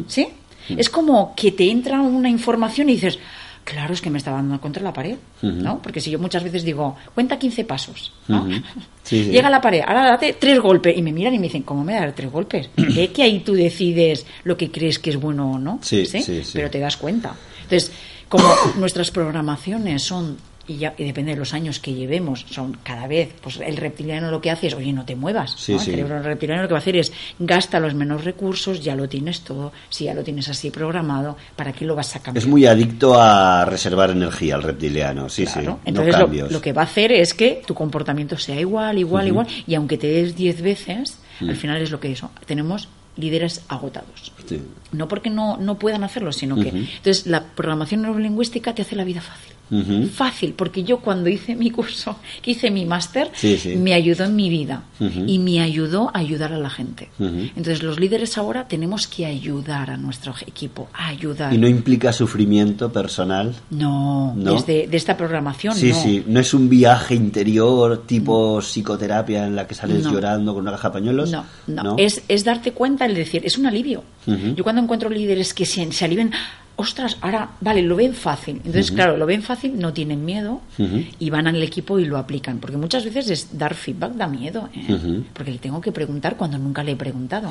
[0.07, 0.29] ¿Sí?
[0.68, 3.18] Es como que te entra una información y dices,
[3.64, 5.81] claro, es que me estaba dando contra la pared, ¿no?
[5.83, 8.48] Porque si yo muchas veces digo, cuenta 15 pasos, ¿no?
[9.11, 11.85] Llega a la pared, ahora date tres golpes, y me miran y me dicen, ¿cómo
[11.85, 12.70] me dar tres golpes?
[12.96, 16.05] Es que ahí tú decides lo que crees que es bueno o no, ¿sí?
[16.53, 17.35] Pero te das cuenta.
[17.62, 17.92] Entonces,
[18.29, 18.44] como
[18.77, 23.59] nuestras programaciones son y, ya, depende de los años que llevemos, son cada vez, pues
[23.59, 25.68] el reptiliano lo que hace es, oye, no te muevas.
[25.68, 29.09] El cerebro reptiliano lo que va a hacer es, gasta los menos recursos, ya lo
[29.09, 32.42] tienes todo, si ya lo tienes así programado, ¿para qué lo vas a cambiar?
[32.42, 35.61] Es muy adicto a reservar energía el reptiliano, sí, sí.
[35.85, 36.16] Entonces
[36.51, 39.98] lo, que va a hacer es que tu comportamiento sea igual, igual, igual, y aunque
[39.98, 44.33] te des 10 veces, al final es lo que eso, tenemos líderes agotados.
[44.92, 46.68] No porque no, no puedan hacerlo, sino que...
[46.68, 49.53] Entonces, la programación neurolingüística te hace la vida fácil.
[50.14, 53.30] Fácil, porque yo cuando hice mi curso, que hice mi máster,
[53.78, 54.85] me ayudó en mi vida
[55.26, 57.08] y me ayudó a ayudar a la gente.
[57.18, 61.52] Entonces, los líderes ahora tenemos que ayudar a nuestro equipo, a ayudar.
[61.52, 63.54] ¿Y no implica sufrimiento personal?
[63.70, 65.74] No, Desde, de esta programación.
[65.74, 70.62] Sí, sí, no es un viaje interior tipo psicoterapia en la que sales llorando con
[70.62, 71.30] una caja de pañuelos.
[71.30, 74.04] No, no, Es, es darte cuenta, el decir, es un alivio.
[74.26, 76.30] Yo cuando encuentro líderes que se, se alivian,
[76.76, 78.56] ostras, ahora, vale, lo ven fácil.
[78.56, 80.61] Entonces, claro, lo ven fácil, no tienen miedo
[81.18, 82.58] y van al equipo y lo aplican.
[82.58, 85.22] Porque muchas veces es dar feedback da miedo, ¿eh?
[85.32, 87.50] porque le tengo que preguntar cuando nunca le he preguntado.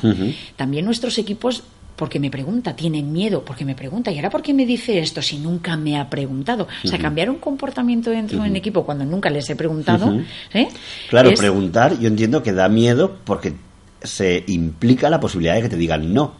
[0.55, 1.63] También nuestros equipos
[1.95, 5.21] porque me pregunta, tienen miedo porque me pregunta, ¿y ahora por qué me dice esto
[5.21, 6.67] si nunca me ha preguntado?
[6.83, 10.19] O sea, cambiar un comportamiento dentro de un equipo cuando nunca les he preguntado.
[10.53, 10.67] ¿eh?
[11.09, 13.53] Claro, preguntar, yo entiendo que da miedo porque
[14.03, 16.33] se implica la posibilidad de que te digan no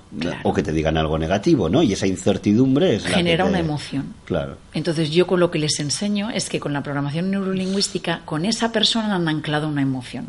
[0.44, 1.84] o que te digan algo negativo, ¿no?
[1.84, 4.14] Y esa incertidumbre es genera una emoción.
[4.26, 4.58] Claro.
[4.74, 8.72] Entonces yo con lo que les enseño es que con la programación neurolingüística con esa
[8.72, 10.28] persona han anclado una emoción.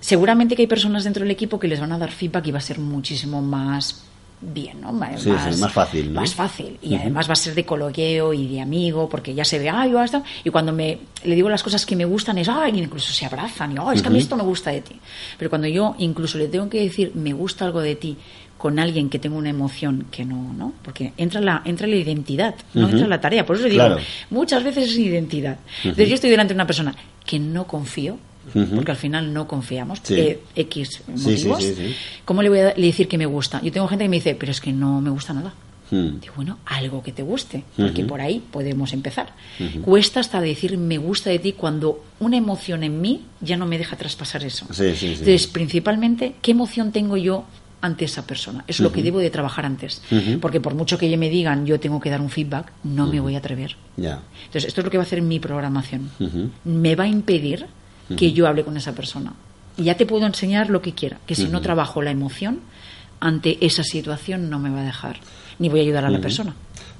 [0.00, 2.58] Seguramente que hay personas dentro del equipo que les van a dar feedback y va
[2.58, 4.07] a ser muchísimo más
[4.40, 4.92] bien, ¿no?
[4.92, 6.78] Más, más fácil, Más fácil.
[6.82, 9.92] Y además va a ser de coloqueo y de amigo, porque ya se ve, ay,
[10.04, 10.22] esto.
[10.44, 13.72] Y cuando me, le digo las cosas que me gustan, es, ay, incluso se abrazan,
[13.72, 14.96] y, oh, es que a mí esto me gusta de ti.
[15.36, 18.16] Pero cuando yo incluso le tengo que decir, me gusta algo de ti,
[18.58, 20.72] con alguien que tenga una emoción que no, ¿no?
[20.82, 23.46] Porque entra la, entra la identidad, no entra la tarea.
[23.46, 23.84] Por eso digo,
[24.30, 25.58] muchas veces es identidad.
[25.84, 28.18] Entonces yo estoy delante de una persona que no confío,
[28.74, 31.64] porque al final no confiamos, eh, X motivos.
[32.24, 33.60] ¿Cómo le voy a decir que me gusta?
[33.62, 35.54] Yo tengo gente que me dice, pero es que no me gusta nada.
[35.90, 36.20] Hmm.
[36.20, 39.32] Digo, bueno, algo que te guste, porque por ahí podemos empezar.
[39.82, 43.78] Cuesta hasta decir me gusta de ti cuando una emoción en mí ya no me
[43.78, 44.66] deja traspasar eso.
[44.70, 45.06] Sí, sí, sí.
[45.06, 47.44] Entonces, principalmente, ¿qué emoción tengo yo
[47.80, 48.64] ante esa persona?
[48.66, 50.02] Es lo que debo de trabajar antes.
[50.40, 53.34] Porque por mucho que me digan yo tengo que dar un feedback, no me voy
[53.34, 53.76] a atrever.
[53.96, 54.20] Ya.
[54.44, 56.10] Entonces, esto es lo que va a hacer mi programación.
[56.64, 57.66] Me va a impedir
[58.16, 59.32] que yo hable con esa persona.
[59.76, 62.60] Y ya te puedo enseñar lo que quiera, que si no trabajo la emoción,
[63.20, 65.18] ante esa situación no me va a dejar,
[65.58, 66.54] ni voy a ayudar a la persona.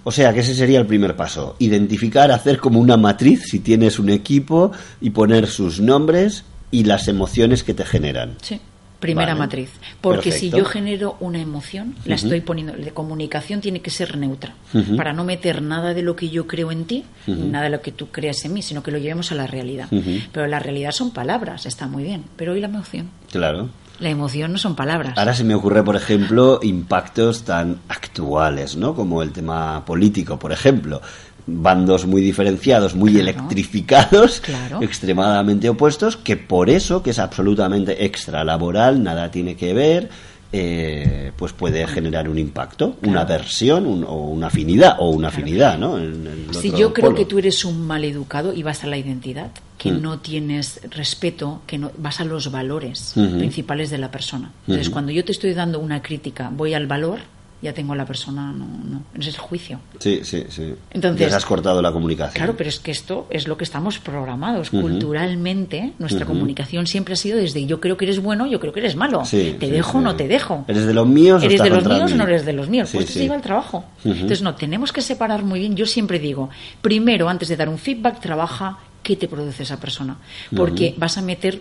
[0.04, 1.56] O sea, que ese sería el primer paso.
[1.58, 7.08] Identificar, hacer como una matriz, si tienes un equipo, y poner sus nombres y las
[7.08, 8.36] emociones que te generan.
[8.40, 8.60] Sí.
[9.00, 9.38] Primera Vale.
[9.38, 9.70] matriz.
[10.00, 12.74] Porque si yo genero una emoción, la estoy poniendo.
[12.76, 14.54] La comunicación tiene que ser neutra.
[14.96, 17.92] Para no meter nada de lo que yo creo en ti, nada de lo que
[17.92, 19.88] tú creas en mí, sino que lo llevemos a la realidad.
[20.32, 22.24] Pero la realidad son palabras, está muy bien.
[22.36, 23.08] Pero hoy la emoción.
[23.30, 23.68] Claro.
[24.00, 25.18] La emoción no son palabras.
[25.18, 28.94] Ahora se me ocurre, por ejemplo, impactos tan actuales, ¿no?
[28.94, 31.02] Como el tema político, por ejemplo.
[31.50, 33.30] Bandos muy diferenciados, muy Claro.
[33.30, 34.82] electrificados, Claro.
[34.82, 40.10] extremadamente opuestos, que por eso, que es absolutamente extralaboral, nada tiene que ver,
[40.52, 45.78] eh, pues puede generar un impacto, una aversión un- o una afinidad, o una afinidad,
[45.78, 45.98] ¿no?
[45.98, 47.16] En- Si yo creo polo.
[47.16, 51.60] que tú eres un mal educado y vas a la identidad, que no tienes respeto,
[51.66, 54.50] que no vas a los valores principales de la persona.
[54.66, 57.18] Entonces, cuando yo te estoy dando una crítica, voy al valor,
[57.60, 59.80] ya tengo a la persona, no, no, ese es el juicio.
[59.98, 60.74] Sí, sí, sí.
[60.90, 62.34] Entonces- Ya has cortado la comunicación.
[62.34, 64.70] Claro, pero es que esto es lo que estamos programados.
[64.70, 68.80] Culturalmente, nuestra comunicación siempre ha sido desde yo creo que eres bueno, yo creo que
[68.80, 69.24] eres malo.
[69.24, 69.98] Sí, te sí, dejo sí.
[69.98, 70.64] o no te dejo.
[70.68, 72.14] ¿Eres de los míos o ¿Eres estás de los míos mí?
[72.14, 72.90] o no eres de los míos?
[72.92, 73.84] Pues se lleva al trabajo.
[74.04, 75.74] Entonces, no, tenemos que separar muy bien.
[75.76, 80.16] Yo siempre digo, primero, antes de dar un feedback, trabaja qué te produce esa persona.
[80.54, 81.60] Porque vas a meter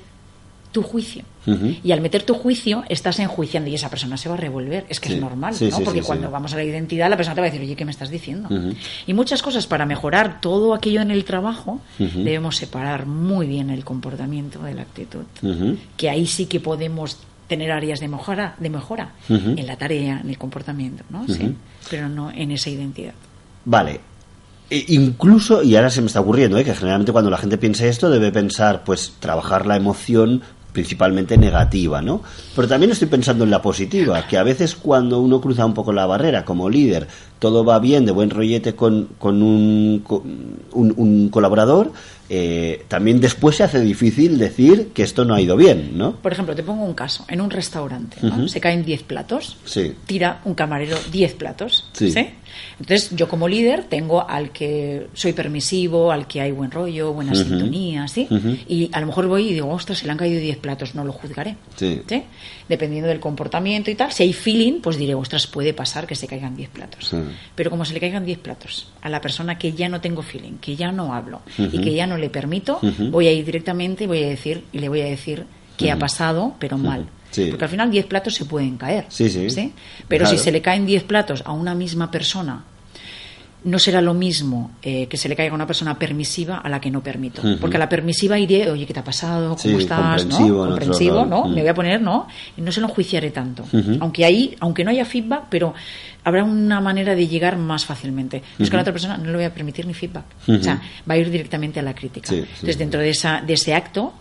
[0.77, 1.23] tu juicio.
[1.83, 4.85] Y al meter tu juicio, estás enjuiciando y esa persona se va a revolver.
[4.89, 5.15] Es que Sí.
[5.15, 5.77] es normal, Sí, ¿no?
[5.77, 7.83] sí, Porque cuando vamos a la identidad, la persona te va a decir, oye, ¿qué
[7.85, 8.47] me estás diciendo?
[9.07, 13.83] Y muchas cosas para mejorar todo aquello en el trabajo, debemos separar muy bien el
[13.83, 15.23] comportamiento de la actitud.
[15.97, 20.29] Que ahí sí que podemos tener áreas de mejora, de mejora en la tarea, en
[20.29, 21.25] el comportamiento, ¿no?
[21.27, 21.55] Sí,
[21.89, 23.13] pero no en esa identidad.
[23.65, 23.99] Vale.
[24.69, 26.65] E- incluso, y ahora se me está ocurriendo, ¿eh?
[26.65, 32.01] que generalmente cuando la gente piensa esto debe pensar, pues, trabajar la emoción principalmente negativa,
[32.01, 32.21] ¿no?
[32.55, 35.91] Pero también estoy pensando en la positiva, que a veces cuando uno cruza un poco
[35.91, 37.07] la barrera como líder,
[37.39, 40.21] todo va bien, de buen rollete con, con un, con
[40.73, 41.91] un, un colaborador,
[42.29, 46.13] eh, también después se hace difícil decir que esto no ha ido bien, ¿no?
[46.13, 47.25] Por ejemplo, te pongo un caso.
[47.29, 48.47] En un restaurante, ¿no?
[48.47, 49.57] Se caen 10 platos.
[49.65, 49.93] Sí.
[50.05, 51.89] Tira un camarero 10 platos.
[51.93, 52.13] Sí.
[52.79, 57.33] Entonces, yo como líder tengo al que soy permisivo, al que hay buen rollo, buena
[57.35, 58.27] sintonía, ¿sí?
[58.67, 61.03] Y a lo mejor voy y digo, ostras, se le han caído 10 platos, no
[61.03, 61.55] lo juzgaré.
[61.75, 62.01] Sí.
[62.69, 64.11] Dependiendo del comportamiento y tal.
[64.11, 67.15] Si hay feeling, pues diré, ostras, puede pasar que se caigan 10 platos.
[67.55, 70.53] Pero como se le caigan 10 platos a la persona que ya no tengo feeling,
[70.59, 72.79] que ya no hablo y que ya no le permito,
[73.11, 75.45] voy a ir directamente y voy a decir, y le voy a decir
[75.77, 77.07] qué ha pasado, pero mal.
[77.31, 77.47] Sí.
[77.49, 79.05] Porque al final 10 platos se pueden caer.
[79.09, 79.73] Sí, sí.
[80.07, 80.37] Pero Claro.
[80.37, 82.63] si se le caen 10 platos a una misma persona,
[83.63, 86.79] no será lo mismo eh, que se le caiga a una persona permisiva a la
[86.79, 87.41] que no permito.
[87.59, 89.57] Porque a la permisiva iré, oye, ¿qué te ha pasado?
[89.57, 90.21] ¿Cómo Sí, estás?
[90.23, 90.69] comprensivo, ¿no?
[90.71, 91.25] Comprensivo.
[91.25, 91.43] ¿no?
[91.45, 91.53] Mm.
[91.55, 92.27] Me voy a poner, ¿no?
[92.55, 93.65] Y no se lo enjuiciaré tanto.
[93.99, 95.73] Aunque ahí, aunque no haya feedback, pero
[96.23, 98.41] habrá una manera de llegar más fácilmente.
[98.57, 100.25] Es que a la otra persona no le voy a permitir ni feedback.
[100.47, 102.29] O sea, va a ir directamente a la crítica.
[102.29, 102.79] Sí, sí, Entonces, sí.
[102.79, 104.13] dentro de, esa, de ese acto,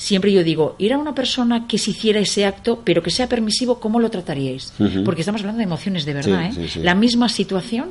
[0.00, 3.28] siempre yo digo, ir a una persona que se hiciera ese acto, pero que sea
[3.28, 4.72] permisivo, ¿cómo lo trataríais?
[5.04, 6.62] Porque estamos hablando de emociones de verdad, Sí, ¿eh?
[6.68, 6.80] sí, sí.
[6.82, 7.90] La misma situación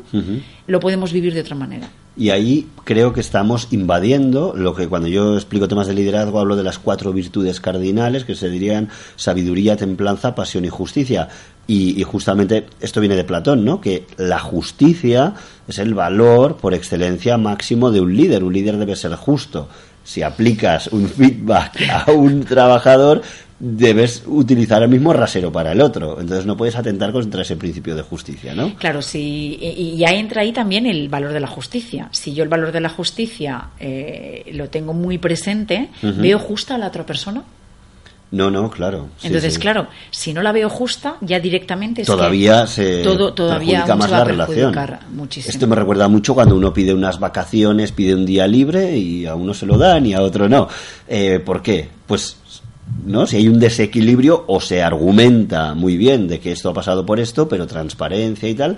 [0.66, 1.88] lo podemos vivir de otra manera.
[2.18, 6.56] Y ahí creo que estamos invadiendo lo que cuando yo explico temas de liderazgo hablo
[6.56, 11.30] de las cuatro virtudes cardinales que se dirían sabiduría, templanza, pasión y justicia.
[11.68, 13.80] Y, y justamente esto viene de Platón, ¿no?
[13.80, 15.36] Que la justicia
[15.68, 18.44] es el valor por excelencia máximo de un líder.
[18.44, 19.70] Un líder debe ser justo.
[20.10, 23.22] Si aplicas un feedback a un trabajador,
[23.60, 26.20] debes utilizar el mismo rasero para el otro.
[26.20, 28.74] Entonces no puedes atentar contra ese principio de justicia, ¿no?
[28.74, 32.10] Claro, sí, y ya entra ahí también el valor de la justicia.
[32.12, 36.80] Si yo el valor de la justicia eh, lo tengo muy presente, ¿veo justa a
[36.80, 37.44] la otra persona?
[38.32, 39.08] No, no, claro.
[39.18, 39.60] Sí, Entonces, sí.
[39.60, 43.96] claro, si no la veo justa, ya directamente es que todavía se todo, todavía perjudica
[43.96, 44.76] más se va la relación.
[45.14, 45.52] muchísimo.
[45.52, 49.34] Esto me recuerda mucho cuando uno pide unas vacaciones, pide un día libre y a
[49.34, 50.68] uno se lo dan y a otro no.
[51.08, 51.90] Eh, ¿Por qué?
[52.06, 52.38] Pues
[53.06, 57.06] no, si hay un desequilibrio o se argumenta muy bien de que esto ha pasado
[57.06, 58.78] por esto, pero transparencia y tal,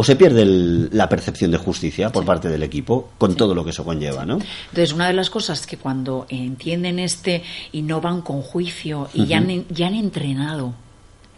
[0.00, 3.64] o se pierde el- la percepción de justicia por parte del equipo con todo lo
[3.64, 4.38] que eso conlleva, ¿no?
[4.70, 9.26] Entonces, una de las cosas que cuando entienden este y no van con juicio y
[9.26, 10.72] ya, han, ya han entrenado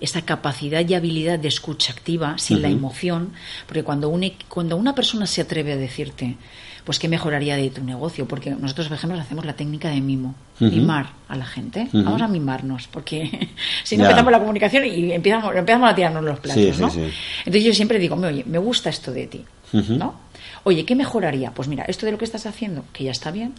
[0.01, 3.33] esa capacidad y habilidad de escucha activa, sin la emoción,
[3.67, 4.13] porque cuando,
[4.49, 6.37] cuando una persona se atreve a decirte,
[6.85, 10.35] pues qué mejoraría de tu negocio, porque nosotros, por ejemplo, hacemos la técnica de mimo,
[10.59, 11.89] mimar a la gente.
[11.93, 13.51] Vamos a mimarnos, porque
[13.85, 16.89] si no empezamos la comunicación y empezamos, empezamos a tirarnos los platos, ¿no?
[16.89, 20.15] Entonces yo siempre digo, oye, me gusta esto de ti, ¿no?
[20.65, 21.53] Oye, ¿qué mejoraría?
[21.53, 23.53] Pues mira, esto de lo que estás haciendo, que ya está bien,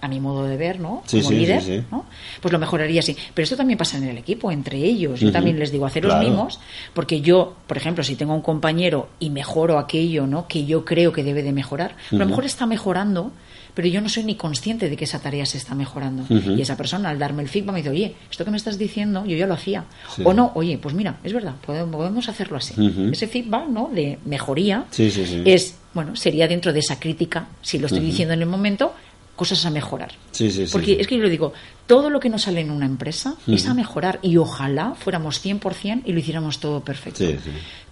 [0.00, 1.02] a mi modo de ver, ¿no?
[1.10, 2.06] Como líder, ¿no?
[2.40, 3.16] Pues lo mejoraría así.
[3.34, 5.20] Pero esto también pasa en el equipo, entre ellos.
[5.20, 6.60] Yo también les digo, haceros mimos,
[6.94, 10.46] porque yo, por ejemplo, si tengo un compañero y mejoro aquello, ¿no?
[10.46, 13.32] Que yo creo que debe de mejorar, a lo mejor está mejorando,
[13.74, 16.24] pero yo no soy ni consciente de que esa tarea se está mejorando.
[16.30, 19.24] Y esa persona, al darme el feedback, me dice, oye, esto que me estás diciendo,
[19.26, 19.84] yo ya lo hacía.
[20.24, 22.74] O no, oye, pues mira, es verdad, podemos hacerlo así.
[23.12, 23.90] Ese feedback, ¿no?
[23.92, 28.48] De mejoría es, bueno, sería dentro de esa crítica, si lo estoy diciendo en el
[28.48, 28.94] momento,
[29.36, 30.12] cosas a mejorar.
[30.32, 31.52] Sí, sí, Porque es que yo lo digo,
[31.86, 36.02] todo lo que nos sale en una empresa es a mejorar y ojalá fuéramos 100%
[36.04, 37.24] y lo hiciéramos todo perfecto.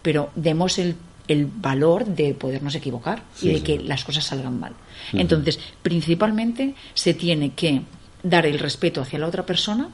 [0.02, 0.96] Pero demos el,
[1.28, 4.72] el, valor de podernos equivocar y de que las cosas salgan mal.
[5.12, 7.82] Entonces, principalmente se tiene que
[8.22, 9.90] dar el respeto hacia la otra persona.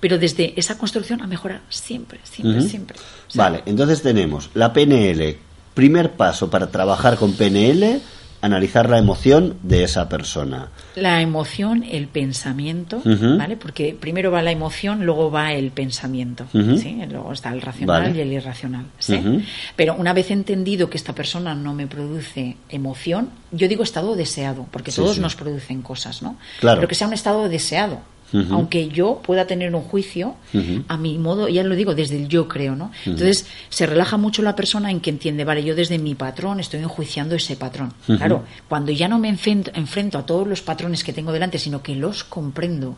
[0.00, 2.96] Pero desde esa construcción a mejorar siempre, siempre, siempre.
[3.34, 5.36] vale, entonces tenemos la PNL.
[5.74, 8.00] Primer paso para trabajar con PNL,
[8.44, 10.68] analizar la emoción de esa persona.
[10.96, 13.56] La emoción, el pensamiento, ¿vale?
[13.56, 17.00] Porque primero va la emoción, luego va el pensamiento, ¿sí?
[17.10, 19.42] Luego está el racional y el irracional, ¿sí?
[19.76, 24.66] Pero una vez entendido que esta persona no me produce emoción, yo digo estado deseado,
[24.70, 26.36] porque todos nos producen cosas, ¿no?
[26.60, 26.80] Claro.
[26.80, 28.00] Pero que sea un estado deseado,
[28.50, 30.34] aunque yo pueda tener un juicio
[30.88, 32.90] a mi modo, ya lo digo, desde el yo creo, ¿no?
[33.04, 36.80] Entonces se relaja mucho la persona en que entiende, vale, yo desde mi patrón estoy
[36.80, 37.92] enjuiciando ese patrón.
[38.06, 41.94] Claro, cuando ya no me enfrento, a todos los patrones que tengo delante, sino que
[41.94, 42.96] los comprendo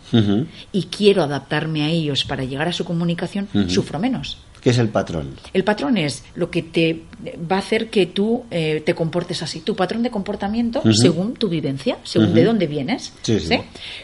[0.72, 4.38] y quiero adaptarme a ellos para llegar a su comunicación, sufro menos.
[4.66, 5.36] ¿Qué es el patrón?
[5.52, 7.02] El patrón es lo que te
[7.48, 9.60] va a hacer que tú eh, te comportes así.
[9.60, 13.12] Tu patrón de comportamiento según tu vivencia, según de dónde vienes.
[13.22, 13.60] Sí, sí.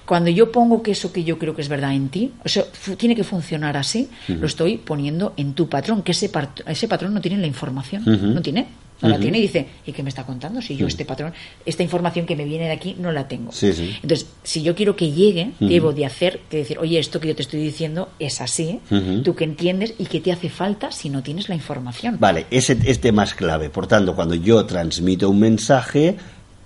[0.06, 2.64] Cuando yo pongo que eso que yo creo que es verdad en ti, eso
[2.96, 6.30] tiene que funcionar así, lo estoy poniendo en tu patrón, que ese,
[6.68, 8.68] ese patrón no tiene la información, no tiene
[9.02, 10.62] no la tiene y dice, ¿y qué me está contando?
[10.62, 11.32] Si yo este patrón,
[11.66, 13.50] esta información que me viene de aquí no la tengo.
[13.52, 17.36] Entonces, si yo quiero que llegue, debo de hacer, que decir, oye, esto que yo
[17.36, 18.80] te estoy diciendo es así,
[19.24, 22.16] tú que entiendes y qué te hace falta si no tienes la información.
[22.18, 23.68] Vale, ese es tema es clave.
[23.68, 26.16] Por tanto, cuando yo transmito un mensaje,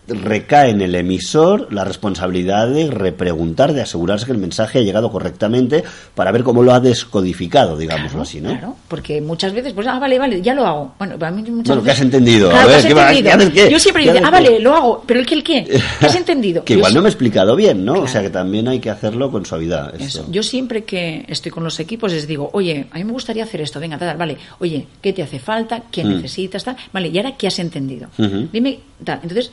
[0.08, 5.10] recae en el emisor la responsabilidad de repreguntar, de asegurarse que el mensaje ha llegado
[5.10, 8.50] correctamente para ver cómo lo ha descodificado, digámoslo así, ¿no?
[8.50, 10.94] Claro, porque muchas veces, pues, ah, vale, vale, ya lo hago.
[10.98, 12.50] Bueno, para mí muchas bueno, ¿qué has entendido?
[12.50, 15.64] a ver, ¿qué, Yo siempre digo, ah, vale, lo hago, pero el que el qué,
[16.00, 16.64] ¿qué has entendido?
[16.64, 18.02] que igual no me he explicado bien, ¿no?
[18.02, 19.94] O sea, que también hay que hacerlo con suavidad.
[20.30, 23.60] Yo siempre que estoy con los equipos les digo, oye, a mí me gustaría hacer
[23.60, 25.82] esto, venga, tal, vale, oye, ¿qué te hace falta?
[25.90, 26.08] ¿Qué mm.
[26.08, 26.64] necesitas?
[26.64, 26.76] Tal?
[26.92, 28.08] Vale, ¿y ahora qué has entendido?
[28.52, 29.20] Dime, tal.
[29.22, 29.50] Entonces,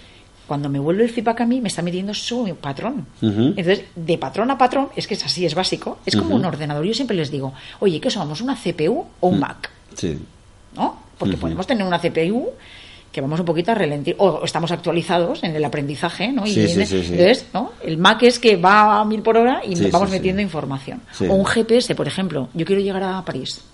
[0.53, 3.07] cuando me vuelve el feedback a mí, me está midiendo su patrón.
[3.23, 5.97] Entonces, de patrón a patrón, es que es así, es básico.
[6.05, 6.85] Es como un ordenador.
[6.85, 8.39] Yo siempre les digo, oye, ¿qué somos?
[8.39, 9.71] ¿Una CPU o un Mac?
[9.95, 10.15] Sí.
[10.75, 10.99] ¿No?
[11.17, 12.51] Porque podemos tener una CPU
[13.11, 16.45] que vamos un poquito a relentir, o estamos actualizados en el aprendizaje, ¿no?
[16.45, 17.71] Y entonces, ¿no?
[17.83, 21.01] El Mac es que va a mil por hora y vamos metiendo información.
[21.29, 23.65] O un GPS, por ejemplo, yo quiero llegar a París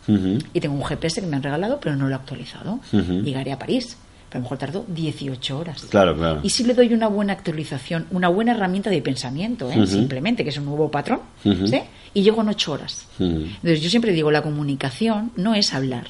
[0.53, 2.79] y tengo un GPS que me han regalado, pero no lo he actualizado.
[2.93, 3.97] Llegaré a París
[4.31, 5.85] a lo mejor tardó 18 horas.
[5.89, 6.39] Claro, claro.
[6.43, 9.87] Y si le doy una buena actualización, una buena herramienta de pensamiento, ¿eh?
[9.87, 11.81] simplemente, que es un nuevo patrón, ¿sí?
[12.13, 13.07] y llego en 8 horas.
[13.19, 16.07] Entonces yo siempre digo, la comunicación no es hablar,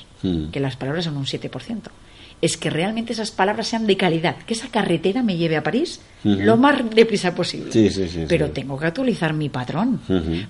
[0.51, 1.82] que las palabras son un 7%.
[2.41, 6.01] Es que realmente esas palabras sean de calidad, que esa carretera me lleve a París
[6.23, 7.71] lo más deprisa posible.
[7.71, 9.99] Sí, sí, sí, Pero tengo que actualizar mi patrón,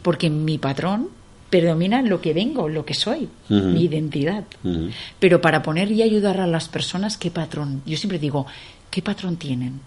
[0.02, 1.10] porque mi patrón
[1.50, 4.44] predomina lo que vengo, lo que soy, mi identidad.
[5.20, 7.82] Pero para poner y ayudar a las personas, ¿qué patrón?
[7.86, 8.46] Yo siempre digo,
[8.90, 9.80] ¿qué patrón tienen?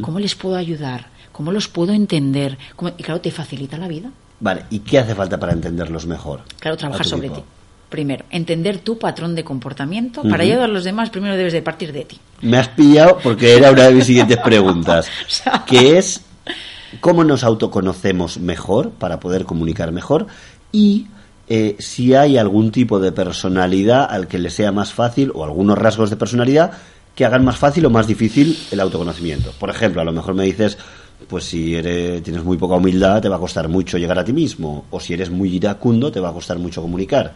[0.00, 1.08] ¿Cómo les puedo ayudar?
[1.32, 2.56] ¿Cómo los puedo entender?
[2.96, 4.10] Y claro, te facilita la vida.
[4.40, 6.42] Vale, ¿y qué hace falta para entenderlos mejor?
[6.60, 7.42] Claro, trabajar sobre ti.
[7.88, 10.22] Primero, entender tu patrón de comportamiento.
[10.22, 12.18] Para ayudar a los demás, primero debes de partir de ti.
[12.42, 15.08] Me has pillado porque era una de mis siguientes preguntas,
[15.66, 16.22] que es
[17.00, 20.26] cómo nos autoconocemos mejor para poder comunicar mejor
[20.76, 21.06] y
[21.48, 25.78] eh, si hay algún tipo de personalidad al que le sea más fácil o algunos
[25.78, 26.72] rasgos de personalidad
[27.14, 29.52] que hagan más fácil o más difícil el autoconocimiento.
[29.58, 30.76] Por ejemplo, a lo mejor me dices,
[31.28, 34.34] pues si eres, tienes muy poca humildad te va a costar mucho llegar a ti
[34.34, 37.32] mismo, o si eres muy iracundo te va a costar mucho comunicar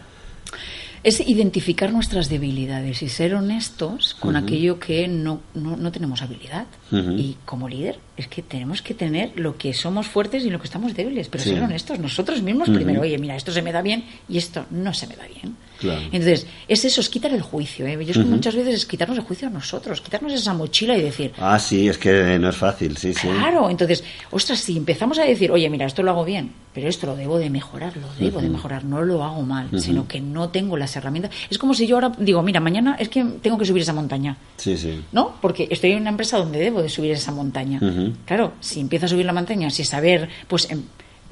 [1.03, 6.66] es identificar nuestras debilidades y ser honestos con aquello que no, no, tenemos habilidad.
[6.90, 10.66] Y como líder es que tenemos que tener lo que somos fuertes y lo que
[10.66, 13.01] estamos débiles, pero ser honestos nosotros mismos primero.
[13.01, 15.57] Oye, mira, esto se me da bien y esto no se me da bien.
[15.83, 17.87] Entonces, es eso, es quitar el juicio.
[17.87, 17.97] ¿eh?
[18.05, 21.03] Yo es que muchas veces es quitarnos el juicio a nosotros, quitarnos esa mochila y
[21.03, 21.33] decir...
[21.39, 23.28] Ah, sí, es que no es fácil, sí, sí.
[23.28, 27.07] Claro, entonces, ostras, si empezamos a decir, oye, mira, esto lo hago bien, pero esto
[27.07, 30.51] lo debo de mejorar, lo debo de mejorar, no lo hago mal, sino que no
[30.51, 31.33] tengo las herramientas.
[31.49, 34.37] Es como si yo ahora digo, mira, mañana es que tengo que subir esa montaña.
[34.57, 35.03] Sí, sí.
[35.12, 35.35] ¿No?
[35.41, 37.81] Porque estoy en una empresa donde debo de subir esa montaña.
[38.24, 40.83] Claro, si empiezo a subir la montaña sin saber, pues em,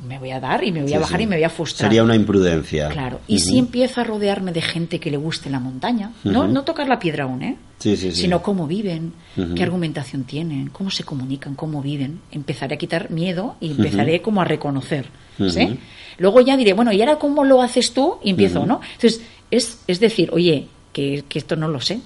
[0.06, 1.90] me voy a dar y me voy a bajar y me voy a frustrar.
[1.90, 2.88] Sería una imprudencia.
[2.88, 3.20] Claro.
[3.26, 6.88] Y si empiezo a rodearme de gente que le guste la montaña, no, no tocar
[6.88, 7.56] la piedra aún, ¿eh?
[7.78, 9.12] Sí, sí, sino cómo viven,
[9.54, 12.20] qué argumentación tienen, cómo se comunican, cómo viven.
[12.32, 15.06] Empezaré a quitar miedo y empezaré como a reconocer.
[15.38, 15.78] ¿sí?
[16.18, 18.16] Luego ya diré, bueno, ¿y ahora cómo lo haces tú?
[18.24, 18.80] Y empiezo, ¿no?
[18.94, 22.00] Entonces, es, es decir, oye, que, que esto no lo sé.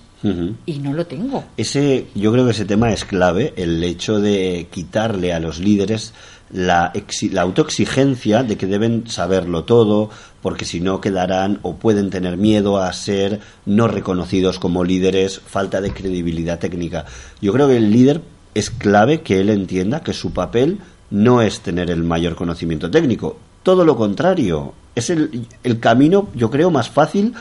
[0.66, 1.42] Y no lo tengo.
[1.56, 6.14] Ese, yo creo que ese tema es clave, el hecho de quitarle a los líderes
[6.52, 6.92] la,
[7.30, 10.10] la autoexigencia de que deben saberlo todo,
[10.42, 15.80] porque si no quedarán o pueden tener miedo a ser no reconocidos como líderes, falta
[15.80, 17.06] de credibilidad técnica.
[17.40, 18.20] Yo creo que el líder
[18.54, 20.78] es clave que él entienda que su papel
[21.10, 26.50] no es tener el mayor conocimiento técnico, todo lo contrario, es el, el camino, yo
[26.50, 27.34] creo, más fácil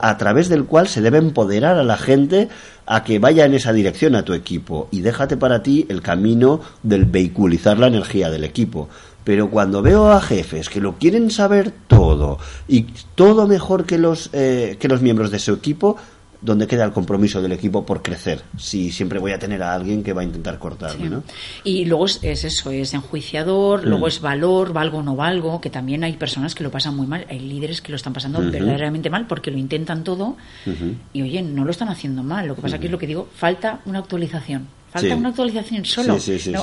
[0.00, 2.48] a través del cual se debe empoderar a la gente
[2.86, 6.60] a que vaya en esa dirección a tu equipo y déjate para ti el camino
[6.82, 8.88] del vehiculizar la energía del equipo.
[9.24, 14.30] Pero cuando veo a jefes que lo quieren saber todo y todo mejor que los,
[14.32, 15.96] eh, que los miembros de su equipo,
[16.42, 18.42] ¿dónde queda el compromiso del equipo por crecer?
[18.58, 21.22] Si siempre voy a tener a alguien que va a intentar cortarme, ¿no?
[21.64, 23.88] Y luego es, eso, es enjuiciador, mm.
[23.88, 27.06] luego es valor, valgo o no valgo, que también hay personas que lo pasan muy
[27.06, 30.36] mal, hay líderes que lo están pasando verdaderamente mal porque lo intentan todo
[31.12, 32.48] y oye, no lo están haciendo mal.
[32.48, 34.81] Lo que pasa que es lo que digo, falta una actualización.
[34.92, 36.18] Falta una actualización solo.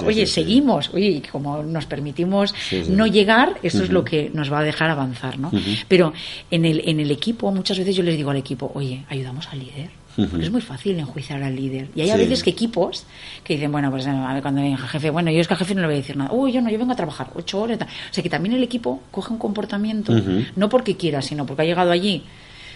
[0.05, 0.91] oye, seguimos.
[0.93, 2.53] Oye, como nos permitimos
[2.89, 5.51] no llegar, eso es lo que nos va a dejar avanzar, ¿no?
[5.87, 6.13] Pero
[6.51, 9.59] en el, en el equipo, muchas veces yo les digo al equipo, oye, ayudamos al
[9.59, 9.89] líder.
[10.15, 11.87] Porque es muy fácil enjuiciar al líder.
[11.95, 13.05] Y hay a veces que equipos
[13.43, 15.73] que dicen, bueno, pues a ver, cuando venga jefe, bueno, yo es que al jefe
[15.75, 16.31] no le voy a decir nada.
[16.33, 17.79] Uy, yo no, yo vengo a trabajar ocho horas.
[17.81, 20.13] O sea, que también el equipo coge un comportamiento,
[20.55, 22.23] no porque quiera, sino porque ha llegado allí.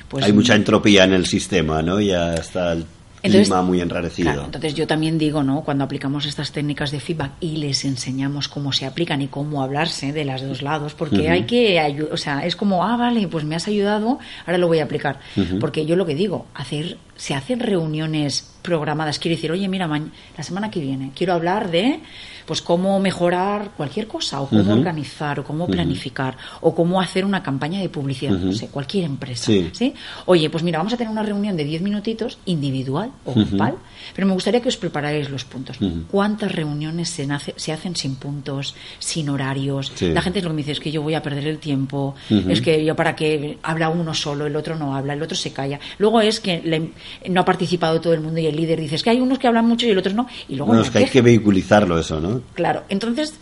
[0.07, 1.99] Pues, hay mucha entropía en el sistema, ¿no?
[1.99, 2.85] Ya está el
[3.23, 4.43] entonces, muy enrarecido.
[4.43, 5.61] entonces yo también digo, ¿no?
[5.61, 10.11] Cuando aplicamos estas técnicas de feedback y les enseñamos cómo se aplican y cómo hablarse
[10.11, 13.55] de los dos lados, porque hay que, o sea, es como, ah, vale, pues me
[13.55, 15.19] has ayudado, ahora lo voy a aplicar.
[15.59, 20.43] Porque yo lo que digo, hacer, se hacen reuniones programadas, quiere decir, oye, mira, la
[20.43, 21.99] semana que viene quiero hablar de
[22.45, 27.41] pues cómo mejorar cualquier cosa, o cómo organizar, o cómo planificar, o cómo hacer una
[27.41, 29.51] campaña de publicidad, no sé, cualquier empresa.
[29.71, 29.93] Sí.
[30.25, 33.75] Oye, pues mira, vamos a tener una reunión de 10 minutitos, individual o grupal,
[34.15, 35.77] pero me gustaría que os preparáis los puntos.
[36.09, 39.91] ¿Cuántas reuniones se, se, hacen sin puntos, sin horarios?
[40.01, 42.15] La gente es lo que me dice, es que yo voy a perder el tiempo,
[42.29, 45.51] es que yo para que habla uno solo, el otro no habla, el otro se
[45.51, 45.79] calla.
[45.97, 46.91] Luego es que
[47.29, 49.47] no ha participado todo el mundo y el líder dice, es que hay unos que
[49.47, 50.27] hablan mucho y el otro no.
[50.49, 52.32] Y luego es que hay que vehiculizarlo eso, ¿no?
[52.53, 53.33] Claro, entonces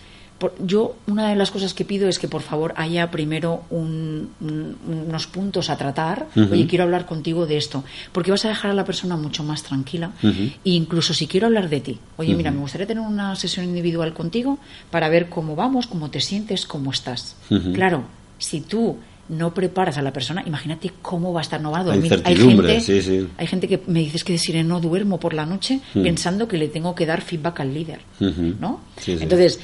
[0.60, 5.70] yo una de las cosas que pido es que por favor haya primero unos puntos
[5.70, 6.28] a tratar.
[6.36, 9.62] Oye, quiero hablar contigo de esto, porque vas a dejar a la persona mucho más
[9.64, 10.12] tranquila.
[10.24, 14.14] E incluso si quiero hablar de ti, oye, mira, me gustaría tener una sesión individual
[14.14, 14.58] contigo
[14.90, 17.36] para ver cómo vamos, cómo te sientes, cómo estás.
[17.74, 18.06] Claro,
[18.38, 18.98] si tú
[19.30, 22.22] no preparas a la persona, imagínate cómo va a estar, no va a dormir.
[22.26, 26.04] Hay gente, hay gente que me dices que decir no duermo por la noche hmm.
[26.04, 28.82] pensando que le tengo que dar feedback al líder, ¿no?
[29.06, 29.60] Entonces,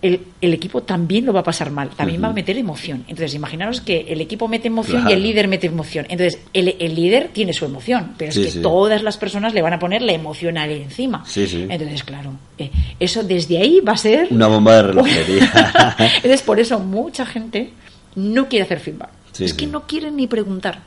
[0.00, 3.04] el, el, equipo también lo va a pasar mal, también va a meter emoción.
[3.08, 6.06] Entonces, imaginaros que el equipo mete emoción y el líder mete emoción.
[6.08, 9.72] Entonces, el, el líder tiene su emoción, pero es que todas las personas le van
[9.72, 11.24] a poner la emoción ahí encima.
[11.34, 14.28] Entonces, claro, eh, eso desde ahí va a ser...
[14.30, 15.96] Una bomba de relojería.
[15.98, 17.72] Entonces, por eso mucha gente
[18.14, 19.10] no quiere hacer feedback.
[19.38, 20.80] es que no quieren ni preguntar.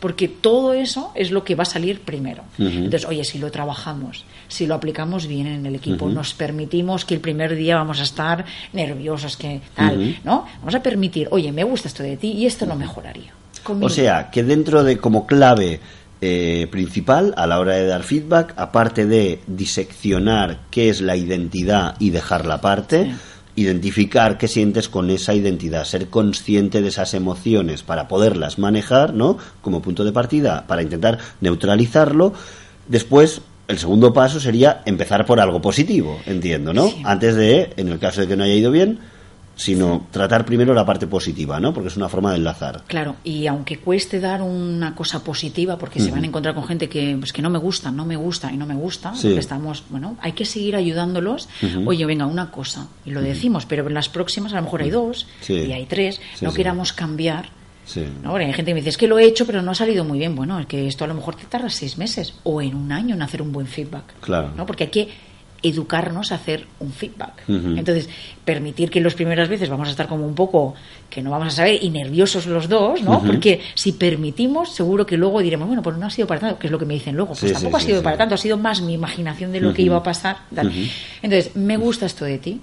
[0.00, 2.42] Porque todo eso es lo que va a salir primero.
[2.58, 7.14] Entonces, oye, si lo trabajamos, si lo aplicamos bien en el equipo, nos permitimos que
[7.14, 10.46] el primer día vamos a estar nerviosos, que tal, ¿no?
[10.60, 13.34] Vamos a permitir, oye, me gusta esto de ti y esto lo mejoraría.
[13.80, 15.80] O sea, que dentro de como clave
[16.22, 21.96] eh, principal a la hora de dar feedback, aparte de diseccionar qué es la identidad
[21.98, 23.12] y dejarla aparte,
[23.60, 29.38] identificar qué sientes con esa identidad, ser consciente de esas emociones para poderlas manejar, ¿no?
[29.60, 32.32] Como punto de partida, para intentar neutralizarlo.
[32.88, 36.92] Después, el segundo paso sería empezar por algo positivo, entiendo, ¿no?
[37.04, 38.98] Antes de, en el caso de que no haya ido bien,
[39.60, 41.74] sino tratar primero la parte positiva, ¿no?
[41.74, 42.82] Porque es una forma de enlazar.
[42.86, 46.88] Claro, y aunque cueste dar una cosa positiva, porque se van a encontrar con gente
[46.88, 50.16] que, pues, que no me gusta, no me gusta y no me gusta, estamos, bueno,
[50.22, 51.46] hay que seguir ayudándolos.
[51.84, 54.88] Oye, venga, una cosa, y lo decimos, pero en las próximas a lo mejor hay
[54.88, 57.50] dos y hay tres, no queramos cambiar
[57.84, 58.06] Sí.
[58.22, 58.30] ¿no?
[58.30, 60.04] Porque hay gente que me dice, es que lo he hecho, pero no ha salido
[60.04, 60.36] muy bien.
[60.36, 63.16] Bueno, es que esto a lo mejor te tarda seis meses o en un año
[63.16, 64.20] en hacer un buen feedback.
[64.20, 64.52] Claro.
[64.56, 64.64] ¿no?
[64.64, 65.08] Porque hay que
[65.62, 67.42] educarnos a hacer un feedback.
[67.48, 68.08] Entonces,
[68.44, 70.74] permitir que las primeras veces vamos a estar como un poco
[71.10, 73.22] que no vamos a saber y nerviosos los dos, ¿no?
[73.22, 76.66] Porque si permitimos, seguro que luego diremos, bueno, pues no ha sido para tanto, que
[76.68, 77.34] es lo que me dicen luego.
[77.34, 78.04] Pues Sí, tampoco sí, ha sido sí.
[78.04, 80.38] para tanto, ha sido más mi imaginación de lo que iba a pasar.
[80.54, 80.72] tal.
[81.22, 82.60] Entonces, me gusta esto de ti.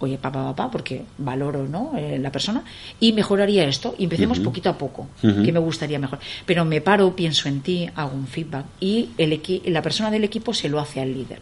[0.00, 1.90] Oye, papá, papá, porque valoro ¿no?
[1.98, 2.62] Eh, la persona
[3.00, 3.96] y mejoraría esto.
[3.98, 5.42] Y empecemos poquito a poco, Ujú.
[5.42, 6.20] que me gustaría mejor.
[6.46, 10.22] Pero me paro, pienso en ti, hago un feedback y el equi- la persona del
[10.22, 11.40] equipo se lo hace al líder.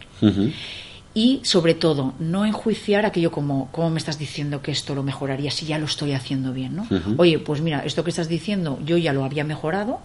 [1.17, 5.49] Y sobre todo, no enjuiciar aquello como, ¿cómo me estás diciendo que esto lo mejoraría
[5.49, 6.75] si ya lo estoy haciendo bien?
[6.75, 6.87] ¿no?
[7.17, 9.99] Oye, pues mira, esto que estás diciendo yo ya lo había mejorado,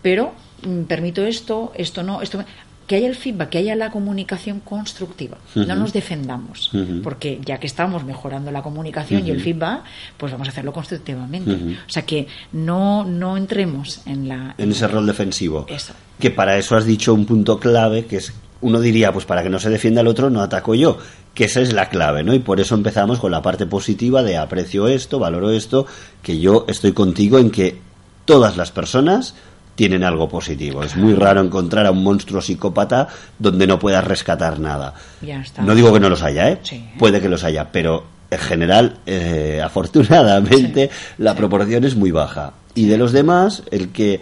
[0.00, 0.32] pero
[0.62, 2.42] mm, permito esto, esto no, esto.
[2.86, 5.36] Que haya el feedback, que haya la comunicación constructiva.
[5.54, 6.70] No nos defendamos,
[7.02, 9.82] porque ya que estamos mejorando la comunicación y el feedback,
[10.16, 11.52] pues vamos a hacerlo constructivamente.
[11.86, 14.54] O sea que no, no entremos en la.
[14.56, 15.66] En ese rol defensivo.
[15.68, 15.92] Eso.
[16.18, 19.50] Que para eso has dicho un punto clave, que es, uno diría, pues para que
[19.50, 20.98] no se defienda el otro, no ataco yo.
[21.34, 22.34] Que esa es la clave, ¿no?
[22.34, 25.86] Y por eso empezamos con la parte positiva de aprecio esto, valoro esto,
[26.22, 27.78] que yo estoy contigo en que
[28.24, 29.34] todas las personas
[29.78, 30.82] tienen algo positivo.
[30.82, 33.06] Es muy raro encontrar a un monstruo psicópata
[33.38, 34.94] donde no puedas rescatar nada.
[35.22, 35.62] Ya está.
[35.62, 36.58] No digo que no los haya, ¿eh?
[36.64, 36.84] Sí.
[36.98, 42.54] Puede que los haya, pero en general, eh, afortunadamente, la proporción es muy baja.
[42.74, 44.20] Y de los demás, el que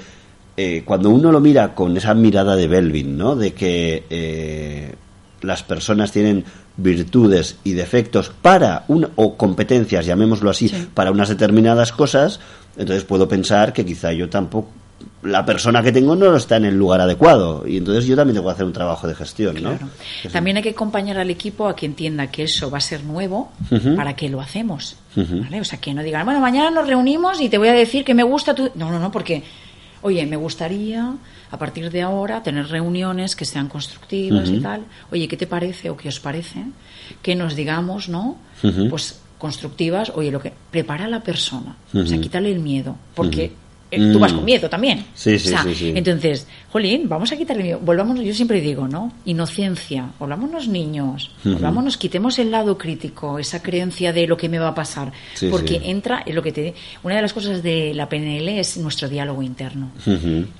[0.56, 3.36] eh, cuando uno lo mira con esa mirada de Belvin, ¿no?
[3.36, 4.94] De que eh,
[5.42, 6.44] las personas tienen
[6.78, 10.88] virtudes y defectos para un, o competencias, llamémoslo así, Sí.
[10.94, 12.40] para unas determinadas cosas,
[12.76, 14.68] entonces puedo pensar que quizá yo tampoco
[15.22, 18.48] la persona que tengo no está en el lugar adecuado y entonces yo también tengo
[18.48, 19.70] que hacer un trabajo de gestión, ¿no?
[19.76, 19.88] Claro.
[20.32, 23.50] También hay que acompañar al equipo a que entienda que eso va a ser nuevo
[23.96, 24.96] para que lo hacemos.
[25.16, 25.60] ¿vale?
[25.60, 28.14] O sea, que no digan, bueno, mañana nos reunimos y te voy a decir que
[28.14, 28.70] me gusta tu...
[28.74, 29.42] No, no, no, porque,
[30.06, 31.14] oye, me gustaría
[31.50, 34.84] a partir de ahora tener reuniones que sean constructivas y tal.
[35.10, 36.62] Oye, ¿qué te parece o qué os parece?
[37.22, 38.36] Que nos digamos, ¿no?
[38.88, 43.52] Pues constructivas, oye, lo que prepara a la persona, o sea, quítale el miedo, porque.
[43.90, 44.36] Eh, tú vas Mm.
[44.36, 45.04] con miedo también.
[45.14, 45.92] Sí, sí, O sea, sí, sí.
[45.94, 47.80] Entonces, jolín, vamos a quitarle miedo.
[47.82, 49.12] Volvamos, yo siempre digo, ¿no?
[49.24, 54.68] Inocencia, volvámonos niños, volvámonos, quitemos el lado crítico, esa creencia de lo que me va
[54.68, 55.12] a pasar.
[55.34, 55.80] Sí, porque sí.
[55.84, 59.42] entra, es lo que te una de las cosas de la PNL es nuestro diálogo
[59.42, 59.90] interno.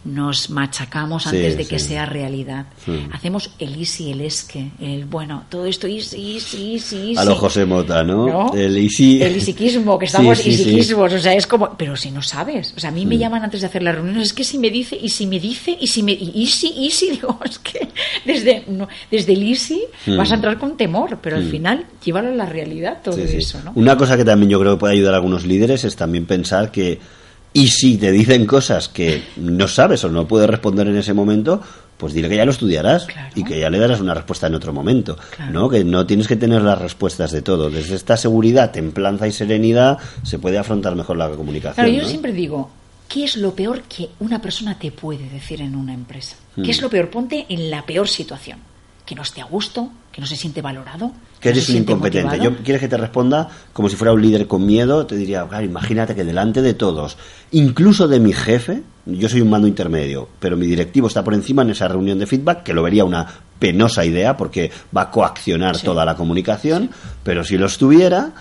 [0.04, 1.88] Nos machacamos Sí, antes de que sí.
[1.88, 2.66] sea realidad.
[2.84, 2.92] Sí.
[3.12, 7.16] Hacemos el easy, el esque, el bueno, todo esto easy, easy, easy, easy.
[7.16, 8.26] A lo José Mota, ¿no?
[8.26, 8.54] ¿no?
[8.54, 9.22] El Isi.
[9.22, 10.62] El isiquismo, que estamos Sí, sí, sí.
[10.70, 13.20] isiquismos, o sea, es como, pero si no sabes, o sea, a mí me Mm.
[13.20, 15.76] llaman antes de hacer las reuniones, es que si me dice, y si me dice,
[15.80, 17.88] y si me, y easy, easy, digo, es que
[18.24, 20.16] desde, no, desde el easy Mm.
[20.16, 21.50] vas a entrar con temor, pero al Mm.
[21.50, 23.36] final llévalo a la realidad todo sí.
[23.36, 23.72] eso, ¿no?
[23.74, 26.70] Una cosa que también yo creo que puede ayudar a algunos líderes es también pensar
[26.70, 26.98] que,
[27.52, 31.60] y si te dicen cosas que no sabes o no puedes responder en ese momento,
[31.96, 33.30] pues dile que ya lo estudiarás Claro.
[33.34, 35.50] y que ya le darás una respuesta en otro momento, Claro.
[35.52, 35.68] ¿no?
[35.70, 37.70] Que no tienes que tener las respuestas de todo.
[37.70, 41.86] Desde esta seguridad, templanza y serenidad se puede afrontar mejor la comunicación.
[41.86, 42.08] Claro, yo ¿no?
[42.08, 42.70] siempre digo,
[43.08, 46.36] ¿qué es lo peor que una persona te puede decir en una empresa?
[46.56, 46.62] Mm.
[46.62, 47.10] ¿Qué es lo peor?
[47.10, 48.58] Ponte en la peor situación.
[49.04, 51.12] Que no esté a gusto, que no se siente valorado.
[51.40, 52.26] que no eres un incompetente.
[52.26, 52.56] motivado.
[52.56, 55.64] Yo quieres que te responda como si fuera un líder con miedo, te diría, claro,
[55.64, 57.16] imagínate que delante de todos,
[57.52, 61.62] incluso de mi jefe, yo soy un mando intermedio, pero mi directivo está por encima
[61.62, 63.26] en esa reunión de feedback, que lo vería una
[63.58, 65.84] penosa idea porque va a coaccionar Sí.
[65.86, 66.90] toda la comunicación,
[67.22, 68.32] pero si lo estuviera,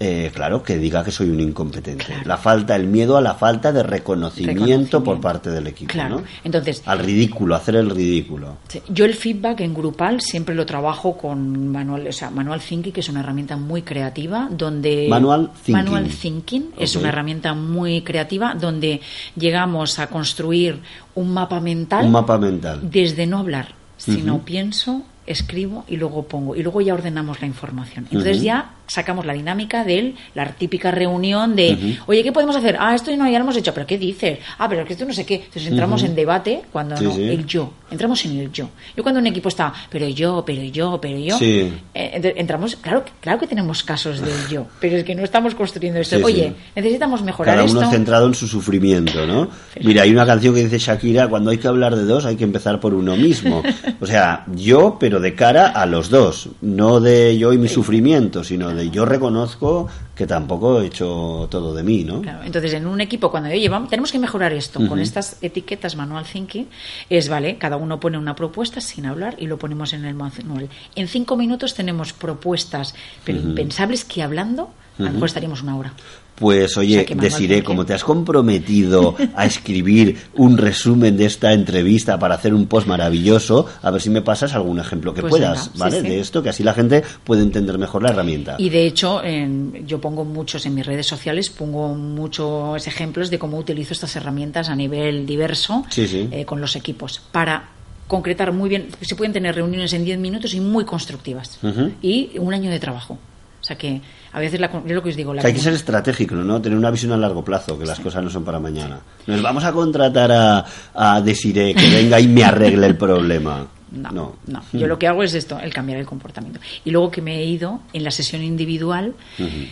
[0.00, 2.04] eh, claro, que diga que soy un incompetente.
[2.04, 2.22] Claro.
[2.24, 5.04] La falta, el miedo a la falta de reconocimiento, Reconocimiento.
[5.04, 6.16] por parte del equipo, Claro.
[6.20, 6.22] ¿no?
[6.42, 8.56] Entonces, Al ridículo, hacer el ridículo.
[8.88, 13.00] Yo el feedback en grupal siempre lo trabajo con manual, o sea, manual thinking, que
[13.00, 15.74] es una herramienta muy creativa, donde Manual Thinking.
[15.74, 19.00] Manual Thinking es una herramienta muy creativa donde
[19.36, 20.80] llegamos a construir
[21.14, 22.80] un mapa mental Un mapa mental.
[22.82, 23.68] desde no hablar,
[24.04, 24.44] sino Ujú.
[24.44, 28.06] pienso, escribo y luego pongo y luego ya ordenamos la información.
[28.10, 32.76] Entonces ya sacamos la dinámica de la típica reunión de, oye, ¿qué podemos hacer?
[32.78, 34.38] Ah, esto no, ya lo hemos hecho, pero ¿qué dices?
[34.58, 35.36] Ah, pero es que esto no sé qué.
[35.36, 37.22] Entonces entramos en debate cuando Sí, no, sí.
[37.22, 37.72] el yo.
[37.90, 38.68] Entramos en el yo.
[38.96, 41.72] Yo cuando un equipo está, pero yo, pero yo, pero yo, Sí.
[41.94, 45.22] eh, ent- entramos, claro, que- claro que tenemos casos del yo, pero es que no
[45.24, 46.16] estamos construyendo esto.
[46.24, 47.92] Oye, necesitamos mejorar Cada uno esto.
[47.92, 49.48] centrado en su sufrimiento, ¿no?
[49.82, 52.44] Mira, hay una canción que dice Shakira, cuando hay que hablar de dos hay que
[52.44, 53.62] empezar por uno mismo.
[54.00, 56.48] O sea, yo, pero de cara a los dos.
[56.60, 61.74] No de yo y mi sufrimiento, sino de yo reconozco que tampoco he hecho todo
[61.74, 62.22] de mí, ¿no?
[62.22, 65.96] Claro, entonces, en un equipo, cuando oye, vamos, tenemos que mejorar esto con estas etiquetas
[65.96, 66.68] manual thinking,
[67.10, 70.68] es vale, cada uno pone una propuesta sin hablar y lo ponemos en el manual.
[70.94, 72.94] En cinco minutos tenemos propuestas
[73.24, 75.92] pero impensables que hablando A lo mejor estaríamos una hora.
[76.34, 81.52] Pues oye, O Desiree, manualmente- como te has comprometido a escribir un resumen de esta
[81.52, 85.30] entrevista para hacer un post maravilloso, a ver si me pasas algún ejemplo que Pues
[85.30, 86.00] puedas, venga, ¿vale?
[86.00, 86.08] sí.
[86.08, 88.56] De esto, que así la gente puede entender mejor la herramienta.
[88.58, 93.38] Y de hecho, en- yo pongo muchos en mis redes sociales, pongo muchos ejemplos de
[93.38, 97.68] cómo utilizo estas herramientas a nivel diverso Sí, eh, con los equipos para
[98.08, 98.88] concretar muy bien.
[99.00, 101.58] Se pueden tener reuniones en 10 minutos y muy constructivas.
[102.02, 103.18] Y un año de trabajo.
[103.64, 103.98] O sea que
[104.30, 105.32] a veces la, es lo que os digo.
[105.32, 106.60] La hay que ser estratégico, ¿no?
[106.60, 109.00] Tener una visión a largo plazo, que las cosas no son para mañana.
[109.26, 113.66] Nos vamos a contratar a, a Desiree que venga y me arregle el problema.
[113.94, 114.36] No, No.
[114.46, 116.60] no, Yo lo que hago es esto, el cambiar el comportamiento.
[116.84, 119.14] Y luego que me he ido en la sesión individual,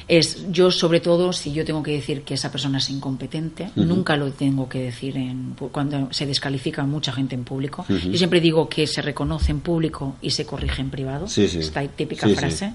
[0.08, 4.16] es yo sobre todo, si yo tengo que decir que esa persona es incompetente, nunca
[4.16, 7.84] lo tengo que decir en, cuando se descalifica a mucha gente en público.
[7.88, 11.28] Yo siempre digo que se reconoce en público y se corrige en privado.
[11.28, 11.58] Sí, sí.
[11.58, 12.72] Esta típica Sí, frase.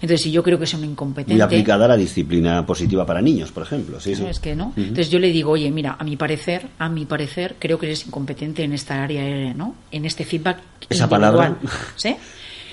[0.00, 1.34] Entonces, si yo creo que es un incompetente...
[1.34, 4.00] Muy aplicada a la disciplina positiva para niños, por ejemplo.
[4.00, 4.72] Sí, es que no.
[4.76, 8.06] Entonces yo le digo, oye, mira, a mi parecer, a mi parecer, creo que eres
[8.06, 9.74] incompetente en esta área, eh, ¿no?
[9.90, 10.57] En este feedback
[10.88, 11.56] Esa individual, palabra.
[11.96, 12.16] ¿sí?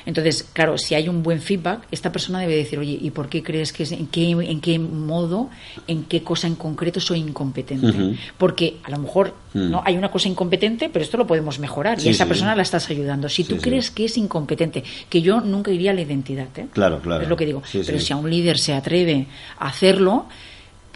[0.08, 3.42] Entonces, claro, si hay un buen feedback, esta persona debe decir, oye, ¿y por qué
[3.42, 5.50] crees que es, en qué, en qué modo,
[5.88, 8.16] en qué cosa en concreto soy incompetente?
[8.38, 9.72] Porque a lo mejor Mm.
[9.72, 12.28] no hay una cosa incompetente, pero esto lo podemos mejorar Sí, y a esa sí.
[12.28, 13.30] persona la estás ayudando.
[13.30, 16.68] Si tú Sí, crees que es incompetente, que yo nunca iría a la identidad, ¿eh?
[16.74, 17.24] Claro, claro.
[17.24, 17.64] Es lo que digo.
[17.72, 19.28] Pero si a un líder se atreve
[19.58, 20.26] a hacerlo,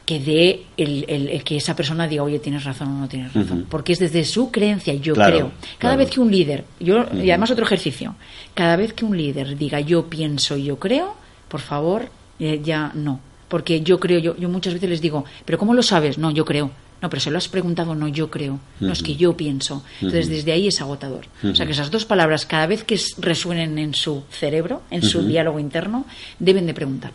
[0.09, 3.31] que dé el, el- el que esa persona diga, oye, tienes razón o no tienes
[3.33, 3.67] razón.
[3.69, 5.51] Porque es desde su creencia, yo Claro, creo.
[5.77, 5.97] Cada claro.
[5.99, 8.15] vez que un líder, yo y además otro ejercicio,
[8.55, 11.13] cada vez que un líder diga yo pienso, yo creo,
[11.47, 13.19] por favor, eh, ya no.
[13.47, 16.17] Porque yo creo, yo, yo muchas veces les digo, pero ¿cómo lo sabes?
[16.17, 16.71] No, yo creo.
[17.01, 18.59] No, pero se lo has preguntado, no, yo creo.
[18.81, 19.83] No, es que yo pienso.
[20.01, 21.27] Entonces, desde ahí es agotador.
[21.43, 25.23] O sea, que esas dos palabras, cada vez que resuenen en su cerebro, en su
[25.25, 26.05] diálogo interno,
[26.39, 27.11] deben de preguntar.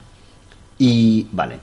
[0.79, 1.59] Y vale.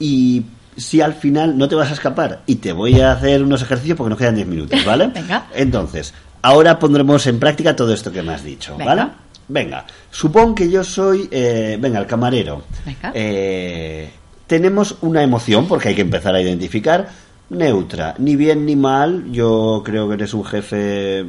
[0.00, 0.42] Y
[0.78, 3.96] si al final no te vas a escapar y te voy a hacer unos ejercicios
[3.96, 5.08] porque nos quedan 10 minutos, ¿vale?
[5.14, 5.46] Venga.
[5.54, 8.94] Entonces, ahora pondremos en práctica todo esto que me has dicho, Venga.
[8.94, 9.10] ¿vale?
[9.48, 12.64] Venga, supón que yo soy, eh, venga, el camarero.
[12.84, 13.12] Venga.
[13.14, 14.10] Eh,
[14.46, 17.08] tenemos una emoción, porque hay que empezar a identificar,
[17.50, 19.30] neutra, ni bien ni mal.
[19.32, 21.24] Yo creo que eres un jefe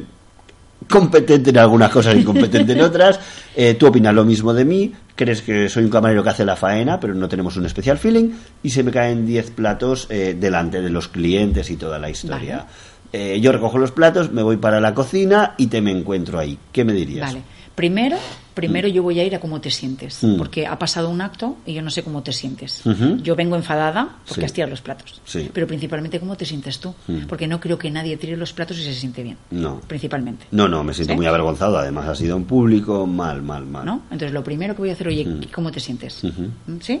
[0.88, 3.20] competente en algunas cosas, incompetente en otras.
[3.56, 6.56] Eh, tú opinas lo mismo de mí, crees que soy un camarero que hace la
[6.56, 8.30] faena, pero no tenemos un especial feeling,
[8.62, 12.64] y se me caen 10 platos eh, delante de los clientes y toda la historia.
[13.12, 16.58] Eh, yo recojo los platos, me voy para la cocina y te me encuentro ahí.
[16.72, 17.34] ¿Qué me dirías?
[17.34, 17.42] Vale.
[17.74, 18.18] Primero,
[18.52, 20.36] primero yo voy a ir a cómo te sientes, Mm.
[20.36, 22.82] porque ha pasado un acto y yo no sé cómo te sientes.
[23.22, 24.44] Yo vengo enfadada porque Sí.
[24.44, 25.48] has tirado los platos, Sí.
[25.52, 27.26] pero principalmente cómo te sientes tú, Mm.
[27.26, 29.38] porque no creo que nadie tire los platos y se siente bien.
[29.50, 29.80] No.
[29.86, 30.46] Principalmente.
[30.50, 31.16] No, no, me siento ¿Sí?
[31.16, 31.78] muy avergonzado.
[31.78, 33.86] Además, ha sido en público, mal, mal, mal.
[33.86, 34.02] ¿No?
[34.10, 35.40] Entonces lo primero que voy a hacer, oye, Mm.
[35.54, 36.22] ¿cómo te sientes?
[36.22, 36.76] ¿Mm?
[36.80, 37.00] ¿Sí?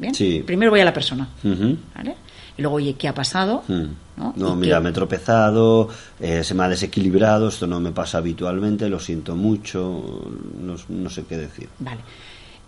[0.00, 0.14] ¿Bien?
[0.14, 0.42] Sí.
[0.46, 1.28] Primero voy a la persona.
[1.94, 2.16] ¿vale?
[2.56, 3.62] Y luego, oye, ¿qué ha pasado?
[3.68, 3.84] Mm.
[4.16, 4.32] ¿No?
[4.36, 5.88] No, ¿Y mira, qué- me he tropezado,
[6.18, 10.30] eh, se me ha desequilibrado, esto no me pasa habitualmente, lo siento mucho,
[10.60, 11.68] no, no sé qué decir.
[11.78, 12.00] Vale.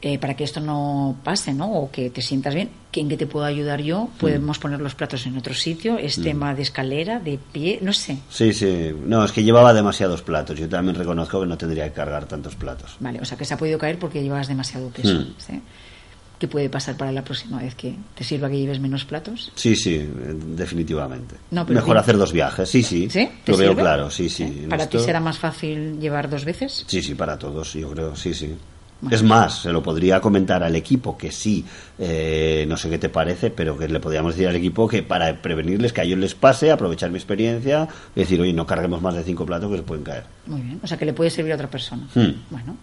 [0.05, 1.71] Eh, para que esto no pase, ¿no?
[1.75, 4.09] O que te sientas bien, ¿que ¿en qué te puedo ayudar yo?
[4.19, 8.19] Podemos poner los platos en otro sitio, es tema de escalera, de pie, no sé.
[8.29, 11.93] Sí, sí, no, es que llevaba demasiados platos, yo también reconozco que no tendría que
[11.93, 12.97] cargar tantos platos.
[12.99, 15.21] Vale, o sea que se ha podido caer porque llevas demasiado peso.
[15.21, 15.35] Mm.
[15.39, 15.61] ¿sí?
[16.43, 19.53] ¿Qué puede pasar para la próxima vez que te sirva que lleves menos platos?
[19.55, 20.09] Sí, sí, eh,
[20.57, 21.37] definitivamente.
[21.53, 23.29] No, pero Mejor hacer dos viajes, sí, sí, ¿Sí?
[23.45, 23.83] ¿Te lo veo sirve?
[23.83, 24.43] claro, sí, sí.
[24.43, 24.67] ¿Eh?
[24.69, 26.85] ¿Para ti será más fácil llevar dos veces?
[26.89, 28.57] Sí, sí, para todos, yo creo, sí, sí.
[29.01, 29.15] Bueno.
[29.15, 31.65] Es más, se lo podría comentar al equipo que sí,
[31.97, 35.41] eh, no sé qué te parece, pero que le podríamos decir al equipo que para
[35.41, 37.87] prevenirles que a ellos les pase, aprovechar mi experiencia,
[38.17, 40.25] y decir, oye, no carguemos más de cinco platos que se pueden caer.
[40.47, 42.09] Muy bien, o sea que le puede servir a otra persona.
[42.17, 42.33] Hmm.
[42.51, 42.77] Bueno,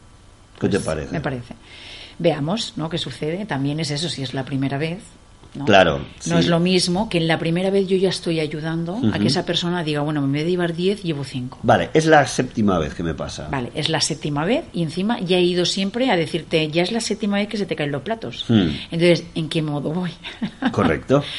[0.59, 1.11] ¿Qué te pues, parece?
[1.11, 1.55] Me parece.
[2.19, 2.89] Veamos, ¿no?
[2.89, 3.45] ¿Qué sucede?
[3.45, 4.99] También es eso, si es la primera vez.
[5.55, 5.65] ¿no?
[5.65, 9.17] Claro, No es lo mismo que en la primera vez yo ya estoy ayudando a
[9.17, 11.59] que esa persona diga, bueno, en vez de llevar 10, llevo 5.
[11.63, 13.47] Vale, es la séptima vez que me pasa.
[13.49, 16.91] Vale, es la séptima vez y encima ya he ido siempre a decirte, ya es
[16.91, 18.45] la séptima vez que se te caen los platos.
[18.47, 18.69] Hmm.
[18.91, 20.11] Entonces, ¿en qué modo voy?
[20.71, 21.23] Correcto.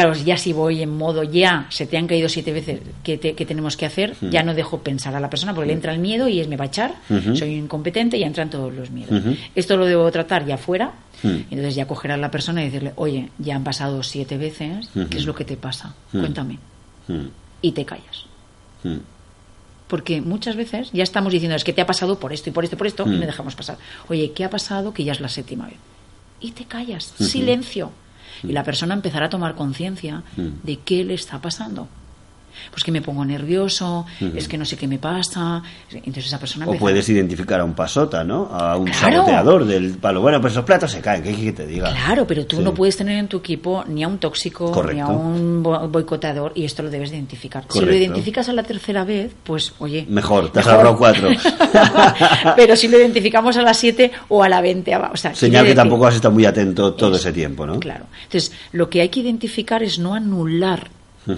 [0.00, 3.44] Claro, ya si voy en modo ya, se te han caído siete veces te- que
[3.46, 6.28] tenemos que hacer, ya no dejo pensar a la persona porque le entra el miedo
[6.28, 6.94] y es me va a echar,
[7.36, 9.20] soy incompetente y ya entran todos los miedos.
[9.56, 10.92] Esto lo debo tratar ya fuera,
[11.50, 14.88] entonces ya coger a la persona y decirle, oye, ya han pasado siete veces.
[15.10, 15.92] ¿qué es lo que te pasa?
[16.12, 16.58] Cuéntame.
[17.60, 18.24] Y te callas.
[19.88, 22.62] Porque muchas veces ya estamos diciendo, es que te ha pasado por esto y por
[22.62, 23.78] esto y por esto, y no dejamos pasar.
[24.08, 24.92] Oye, ¿qué ha pasado?
[24.94, 25.76] Que ya es la séptima vez.
[26.40, 27.90] Y te callas, silencio.
[28.42, 30.48] Y la persona empezará a tomar conciencia Mm.
[30.64, 31.88] de qué le está pasando.
[32.70, 35.62] Pues que me pongo nervioso, es que no sé qué me pasa.
[35.92, 36.66] Entonces esa persona...
[36.66, 38.46] O puedes identificar a un pasota, ¿no?
[38.52, 39.16] A un Claro.
[39.16, 40.20] saboteador del palo.
[40.20, 41.90] Bueno, pues esos platos se caen, ¿qué quieres que te diga?
[41.90, 42.62] Claro, pero tú Sí.
[42.62, 46.52] no puedes tener en tu equipo ni a un tóxico, ni a un bo- boicoteador,
[46.54, 47.64] y esto lo debes de identificar.
[47.70, 50.06] Si lo identificas a la tercera vez, pues oye.
[50.08, 50.78] Mejor, te has mejor.
[50.86, 51.28] ahorrado cuatro.
[52.56, 55.74] pero si lo identificamos a las 7 o a la 20, o sea, Señal que
[55.74, 57.78] tampoco has estado muy atento todo ese tiempo, ¿no?
[57.80, 58.06] Claro.
[58.24, 60.88] Entonces, lo que hay que identificar es no anular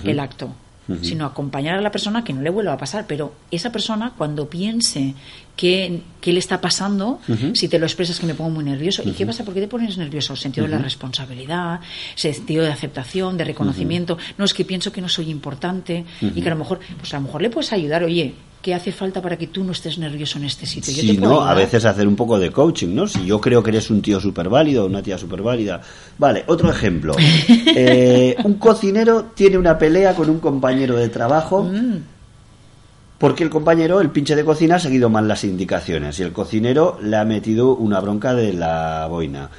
[0.05, 0.51] el acto,
[1.03, 3.07] sino acompañar a la persona que no le vuelva a pasar.
[3.07, 5.14] Pero esa persona, cuando piense
[5.57, 7.20] qué, qué le está pasando,
[7.55, 9.45] si te lo expresas que me pongo muy nervioso, ¿y qué pasa?
[9.45, 10.36] ¿Por qué te pones nervioso?
[10.36, 11.80] Sentido de la responsabilidad,
[12.14, 14.18] sentido de aceptación, de reconocimiento.
[14.38, 17.18] No, es que pienso que no soy importante y que a lo mejor, pues a
[17.18, 20.39] lo mejor le puedes ayudar, oye, ¿qué hace falta para que tú no estés nervioso
[20.39, 20.93] en este sitio?
[20.93, 21.41] Yo Sí, te puedo ¿no?
[21.47, 23.07] A veces hacer un poco de coaching, ¿no?
[23.07, 25.81] Si yo creo que eres un tío súper válido, una tía súper válida.
[26.19, 27.15] Vale, otro ejemplo.
[27.73, 31.99] Eh, un cocinero tiene una pelea con un compañero de trabajo Mm.
[33.19, 36.99] porque el compañero, el pinche de cocina, ha seguido mal las indicaciones y el cocinero
[37.03, 39.51] le ha metido una bronca de la boina.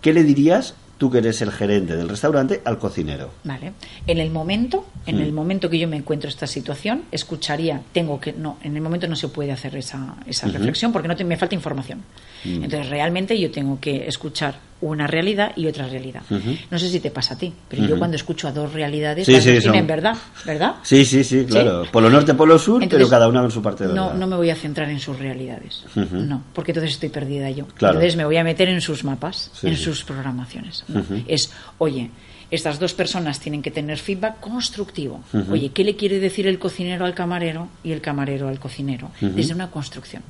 [0.00, 3.30] ¿Qué le dirías, tú que eres el gerente del restaurante, al cocinero?
[3.44, 3.72] Vale.
[4.06, 5.20] En el momento, en Mm.
[5.22, 9.08] el momento que yo me encuentro esta situación, escucharía, tengo que, no, en el momento
[9.08, 12.00] no se puede hacer esa, esa reflexión porque no te- me falta información.
[12.44, 12.64] Mm.
[12.64, 16.22] Entonces realmente yo tengo que escuchar una realidad y otra realidad.
[16.70, 19.32] No sé si te pasa a ti, pero yo cuando escucho a dos realidades, Sí,
[19.32, 20.16] las sí, dos tienen son- verdad,
[20.46, 20.74] ¿verdad?
[20.82, 21.84] Sí, sí, sí, claro.
[21.92, 24.18] Polo norte, polo sur, Entonces, pero cada una en su parte de no, verdad.
[24.18, 25.84] no me voy a centrar en sus realidades.
[25.94, 27.66] No, porque entonces estoy perdida yo.
[27.74, 27.94] Claro.
[27.96, 29.84] Entonces me voy a meter en sus mapas, Sí, en sí.
[29.84, 30.84] sus programaciones.
[30.88, 32.10] No, Es, oye,
[32.50, 35.20] estas dos personas tienen que tener feedback constructivo.
[35.50, 39.10] Oye, ¿qué le quiere decir el cocinero al camarero y el camarero al cocinero?
[39.20, 40.22] Desde una construcción.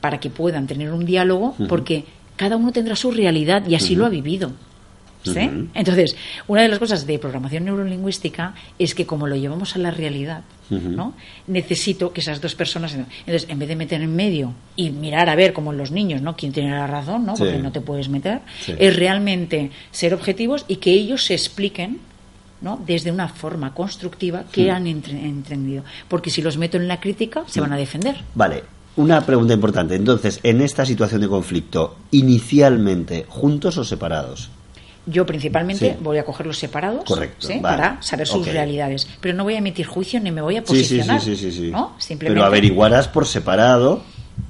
[0.00, 2.04] Para que puedan tener un diálogo, porque
[2.38, 4.52] cada uno tendrá su realidad y así lo ha vivido.
[5.24, 5.50] ¿Sí?
[5.74, 6.16] Entonces,
[6.46, 10.42] una de las cosas de programación neurolingüística es que como lo llevamos a la realidad,
[10.70, 11.12] ¿no?
[11.48, 15.34] necesito que esas dos personas, entonces en vez de meter en medio y mirar a
[15.34, 16.34] ver como los niños, ¿no?
[16.36, 17.36] quién tiene la razón, ¿no?
[17.36, 17.42] Sí.
[17.42, 18.74] porque no te puedes meter, Sí.
[18.78, 21.98] es realmente ser objetivos y que ellos se expliquen
[22.62, 22.80] ¿no?
[22.86, 25.82] desde una forma constructiva que han entre- entendido.
[26.08, 28.16] Porque si los meto en la crítica, se van a defender.
[28.34, 28.62] Vale,
[28.98, 29.94] una pregunta importante.
[29.94, 34.50] Entonces, en esta situación de conflicto, inicialmente, ¿juntos o separados?
[35.06, 35.96] Yo principalmente Sí.
[36.02, 37.58] voy a cogerlos separados Correcto, ¿sí?
[37.60, 37.76] vale.
[37.78, 39.08] para saber sus realidades.
[39.22, 41.20] Pero no voy a emitir juicio ni me voy a posicionar.
[41.22, 41.70] sí, sí, sí.
[41.70, 41.94] ¿no?
[41.98, 44.02] Simplemente, Pero averiguarás por separado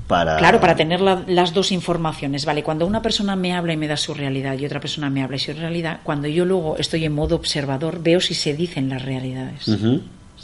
[0.08, 0.36] para...
[0.36, 2.44] Claro, para tener la- las dos informaciones.
[2.44, 5.22] Vale, cuando una persona me habla y me da su realidad y otra persona me
[5.22, 8.88] habla y su realidad, cuando yo luego estoy en modo observador, veo si se dicen
[8.88, 9.64] las realidades.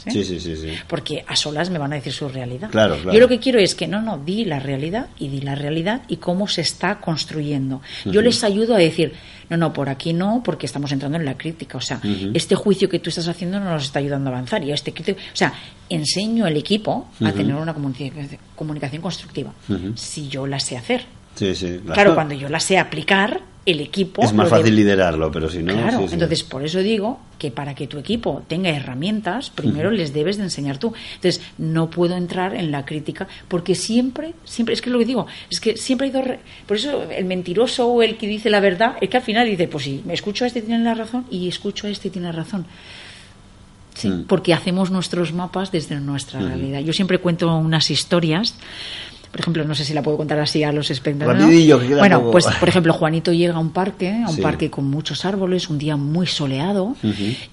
[0.05, 0.23] ¿Sí?
[0.23, 0.73] Sí, sí, sí, sí.
[0.87, 2.69] Porque a solas me van a decir su realidad.
[2.69, 3.13] Claro, claro.
[3.13, 6.03] Yo lo que quiero es que no, no, di la realidad y di la realidad
[6.07, 7.81] y cómo se está construyendo.
[8.05, 9.13] Yo les ayudo a decir,
[9.49, 11.77] no, no, por aquí no, porque estamos entrando en la crítica.
[11.77, 11.99] O sea,
[12.33, 14.63] este juicio que tú estás haciendo no nos está ayudando a avanzar.
[14.63, 15.53] Y este crítico, o sea,
[15.89, 19.53] enseño al equipo a tener una comunicación constructiva.
[19.95, 21.05] Si yo la sé hacer.
[21.35, 21.79] Sí, sí.
[21.93, 24.23] Claro, cuando yo la sé aplicar, el equipo.
[24.23, 25.73] Es más fácil liderarlo, pero si no...
[25.73, 26.13] Claro, sí, sí.
[26.13, 30.43] entonces por eso digo que para que tu equipo tenga herramientas, primero les debes de
[30.43, 30.93] enseñar tú.
[31.15, 35.05] Entonces no puedo entrar en la crítica porque siempre, siempre, es que es lo que
[35.05, 36.23] digo, es que siempre hay dos...
[36.25, 39.47] re- Por eso el mentiroso o el que dice la verdad, es que al final
[39.47, 42.09] dice, pues sí, me escucho a este y tiene la razón y escucho a este
[42.09, 42.67] y tiene la razón.
[43.95, 44.25] Sí, Mm.
[44.25, 46.81] porque hacemos nuestros mapas desde nuestra realidad.
[46.81, 48.53] Yo siempre cuento unas historias.
[49.35, 51.43] Por ejemplo, no sé si la puedo contar así a los espectadores.
[51.99, 54.41] Bueno, pues por ejemplo, Juanito llega a un parque, a un Sí.
[54.41, 56.95] parque con muchos árboles, un día muy soleado,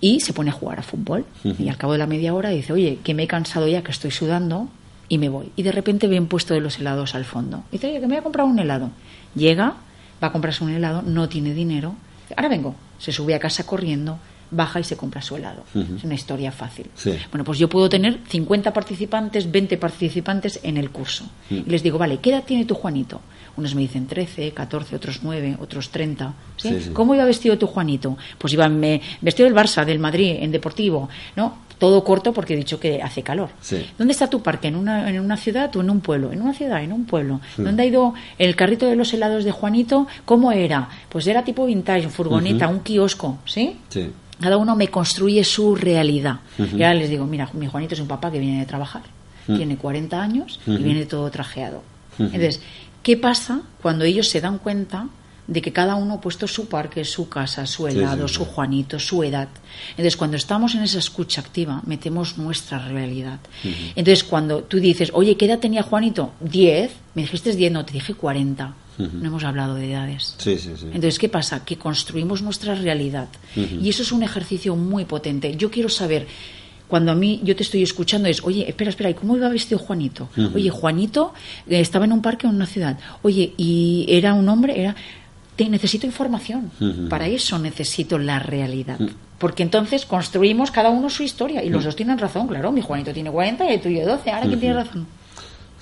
[0.01, 1.25] y se pone a jugar a fútbol.
[1.59, 3.91] Y al cabo de la media hora dice, oye, que me he cansado ya, que
[3.91, 4.69] estoy sudando,
[5.09, 5.51] y me voy.
[5.57, 7.65] Y de repente ve un puesto de los helados al fondo.
[7.71, 8.91] Y dice, oye, que me voy a comprar un helado.
[9.35, 9.75] Llega,
[10.23, 11.97] va a comprarse un helado, no tiene dinero.
[12.37, 12.77] Ahora vengo.
[13.01, 14.19] Se sube a casa corriendo,
[14.53, 15.65] baja y se compra su helado.
[15.75, 16.87] Es una historia fácil.
[16.95, 17.13] Sí.
[17.31, 21.25] Bueno, pues yo puedo tener 50 participantes, 20 participantes en el curso.
[21.51, 21.55] Mm.
[21.67, 23.21] Y les digo, vale, ¿qué edad tiene tu Juanito?
[23.57, 26.33] Unos me dicen 13, 14, otros 9, otros 30.
[26.57, 26.69] ¿sí?
[26.69, 26.91] Sí, sí.
[26.93, 28.17] ¿Cómo iba vestido tu Juanito?
[28.39, 31.59] Pues iba me- vestido del Barça, del Madrid, en deportivo, ¿no?
[31.83, 33.49] Todo corto porque he dicho que hace calor.
[33.61, 33.85] Sí.
[33.99, 34.69] ¿Dónde está tu parque?
[34.69, 36.31] ¿En una, ¿En una ciudad o en un pueblo?
[36.31, 37.41] En una ciudad, en un pueblo.
[37.57, 40.07] ¿Dónde ha ido el carrito de los helados de Juanito?
[40.25, 40.89] ¿Cómo era?
[41.09, 43.79] Pues era tipo vintage, furgoneta, un kiosco, ¿sí?
[43.89, 44.13] Sí.
[44.41, 46.37] Cada uno me construye su realidad.
[46.57, 49.03] Y ahora les digo, mira, mi Juanito es un papá que viene de trabajar,
[49.49, 51.83] tiene 40 años y viene todo trajeado.
[52.17, 52.61] Entonces,
[53.03, 55.09] ¿qué pasa cuando ellos se dan cuenta
[55.47, 58.45] de que cada uno ha puesto su parque, su casa, su Sí, helado, sí, su.
[58.45, 59.49] Juanito, su edad?
[59.91, 63.41] Entonces, cuando estamos en esa escucha activa, metemos nuestra realidad.
[63.97, 66.33] Entonces, cuando tú dices, oye, ¿qué edad tenía Juanito?
[66.41, 68.75] 10, me dijiste 10, no, te dije 40.
[68.99, 70.35] No hemos hablado de edades.
[70.39, 70.87] Sí, sí, sí.
[70.87, 71.65] Entonces, ¿qué pasa?
[71.65, 73.29] Que construimos nuestra realidad.
[73.57, 75.57] Y eso es un ejercicio muy potente.
[75.57, 76.27] Yo quiero saber
[76.87, 79.79] cuando a mí yo te estoy escuchando es, oye, espera, espera, ¿y cómo iba vestido
[79.79, 80.29] Juanito?
[80.55, 81.33] Oye, Juanito
[81.67, 82.99] eh, estaba en un parque en una ciudad.
[83.23, 84.95] Oye, y era un hombre, era
[85.57, 86.71] te necesito información.
[87.09, 88.99] Para eso necesito la realidad.
[89.39, 92.71] Porque entonces construimos cada uno su historia y los dos tienen razón, claro.
[92.73, 94.31] Mi Juanito tiene 40 y el tuyo 12.
[94.31, 95.07] Ahora, ¿quién tiene razón?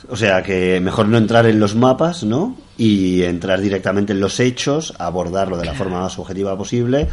[0.08, 2.56] O sea que mejor no entrar en los mapas, ¿no?
[2.78, 7.08] Y entrar directamente en los hechos, abordarlo de la forma más objetiva posible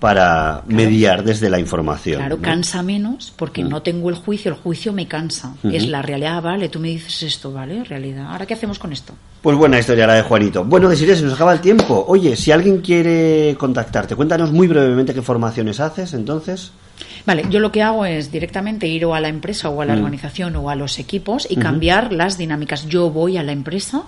[0.00, 2.18] para mediar desde la información.
[2.18, 5.54] Claro, cansa menos porque no tengo el juicio, el juicio me cansa.
[5.62, 8.26] Es la realidad, ah, vale, tú me dices esto, vale, realidad.
[8.32, 9.14] Ahora, ¿qué hacemos con esto?
[9.42, 10.64] Pues buena historia la de Juanito.
[10.64, 12.04] Bueno, deciré, se nos acaba el tiempo.
[12.06, 16.70] Oye, si alguien quiere contactarte, cuéntanos muy brevemente qué formaciones haces, entonces.
[17.26, 19.94] Vale, yo lo que hago es directamente ir o a la empresa o a la
[19.94, 22.86] organización o a los equipos y cambiar las dinámicas.
[22.86, 24.04] Yo voy a la empresa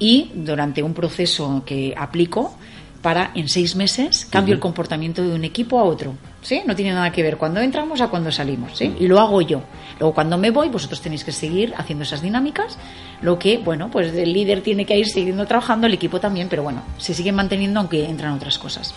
[0.00, 2.56] y durante un proceso que aplico,
[3.02, 6.14] para en seis meses cambio el comportamiento de un equipo a otro.
[6.40, 6.62] ¿Sí?
[6.66, 8.78] No tiene nada que ver cuando entramos a cuando salimos.
[8.78, 8.94] ¿sí?
[8.98, 9.62] Y lo hago yo.
[10.02, 12.76] Luego, cuando me voy, vosotros tenéis que seguir haciendo esas dinámicas.
[13.20, 16.64] Lo que, bueno, pues el líder tiene que ir siguiendo trabajando, el equipo también, pero
[16.64, 18.92] bueno, se siguen manteniendo aunque entran otras cosas.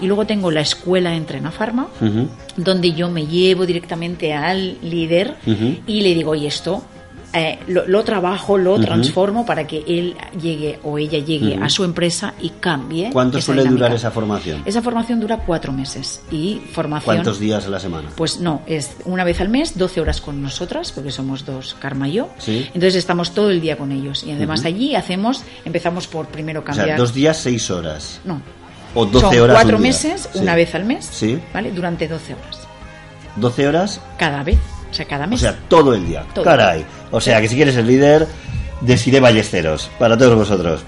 [0.00, 1.86] Y luego tengo la escuela Entrena Pharma,
[2.56, 5.36] donde yo me llevo directamente al líder
[5.86, 6.82] y le digo, y esto
[7.32, 12.34] eh, lo, trabajo, lo transformo para que él llegue o ella llegue a su empresa
[12.40, 13.10] y cambie.
[13.12, 14.62] ¿Cuánto suele durar esa formación?
[14.64, 16.22] Esa formación dura cuatro meses.
[16.30, 18.08] y formación ¿Cuántos días a la semana?
[18.16, 22.08] Pues no, es una vez al mes, 12 horas con nosotras, porque somos dos, Karma
[22.08, 22.28] y yo.
[22.46, 24.24] Entonces estamos todo el día con ellos.
[24.24, 26.86] Y además allí hacemos, empezamos por primero cambiar.
[26.86, 28.20] O sea, dos días, seis horas.
[28.24, 28.42] No.
[28.94, 29.56] O 12 horas.
[29.56, 31.08] Cuatro meses, una vez al mes.
[31.10, 31.40] Sí.
[31.54, 31.70] ¿Vale?
[31.70, 32.58] Durante 12 horas.
[33.38, 34.00] ¿12 horas?
[34.18, 34.58] Cada vez.
[34.90, 35.38] O sea, cada mes.
[35.38, 36.24] O sea, todo el día.
[36.42, 36.84] Caray.
[37.10, 38.26] O sea, que si quieres el líder,
[38.80, 39.90] decide Ballesteros.
[39.98, 40.82] Para todos vosotros.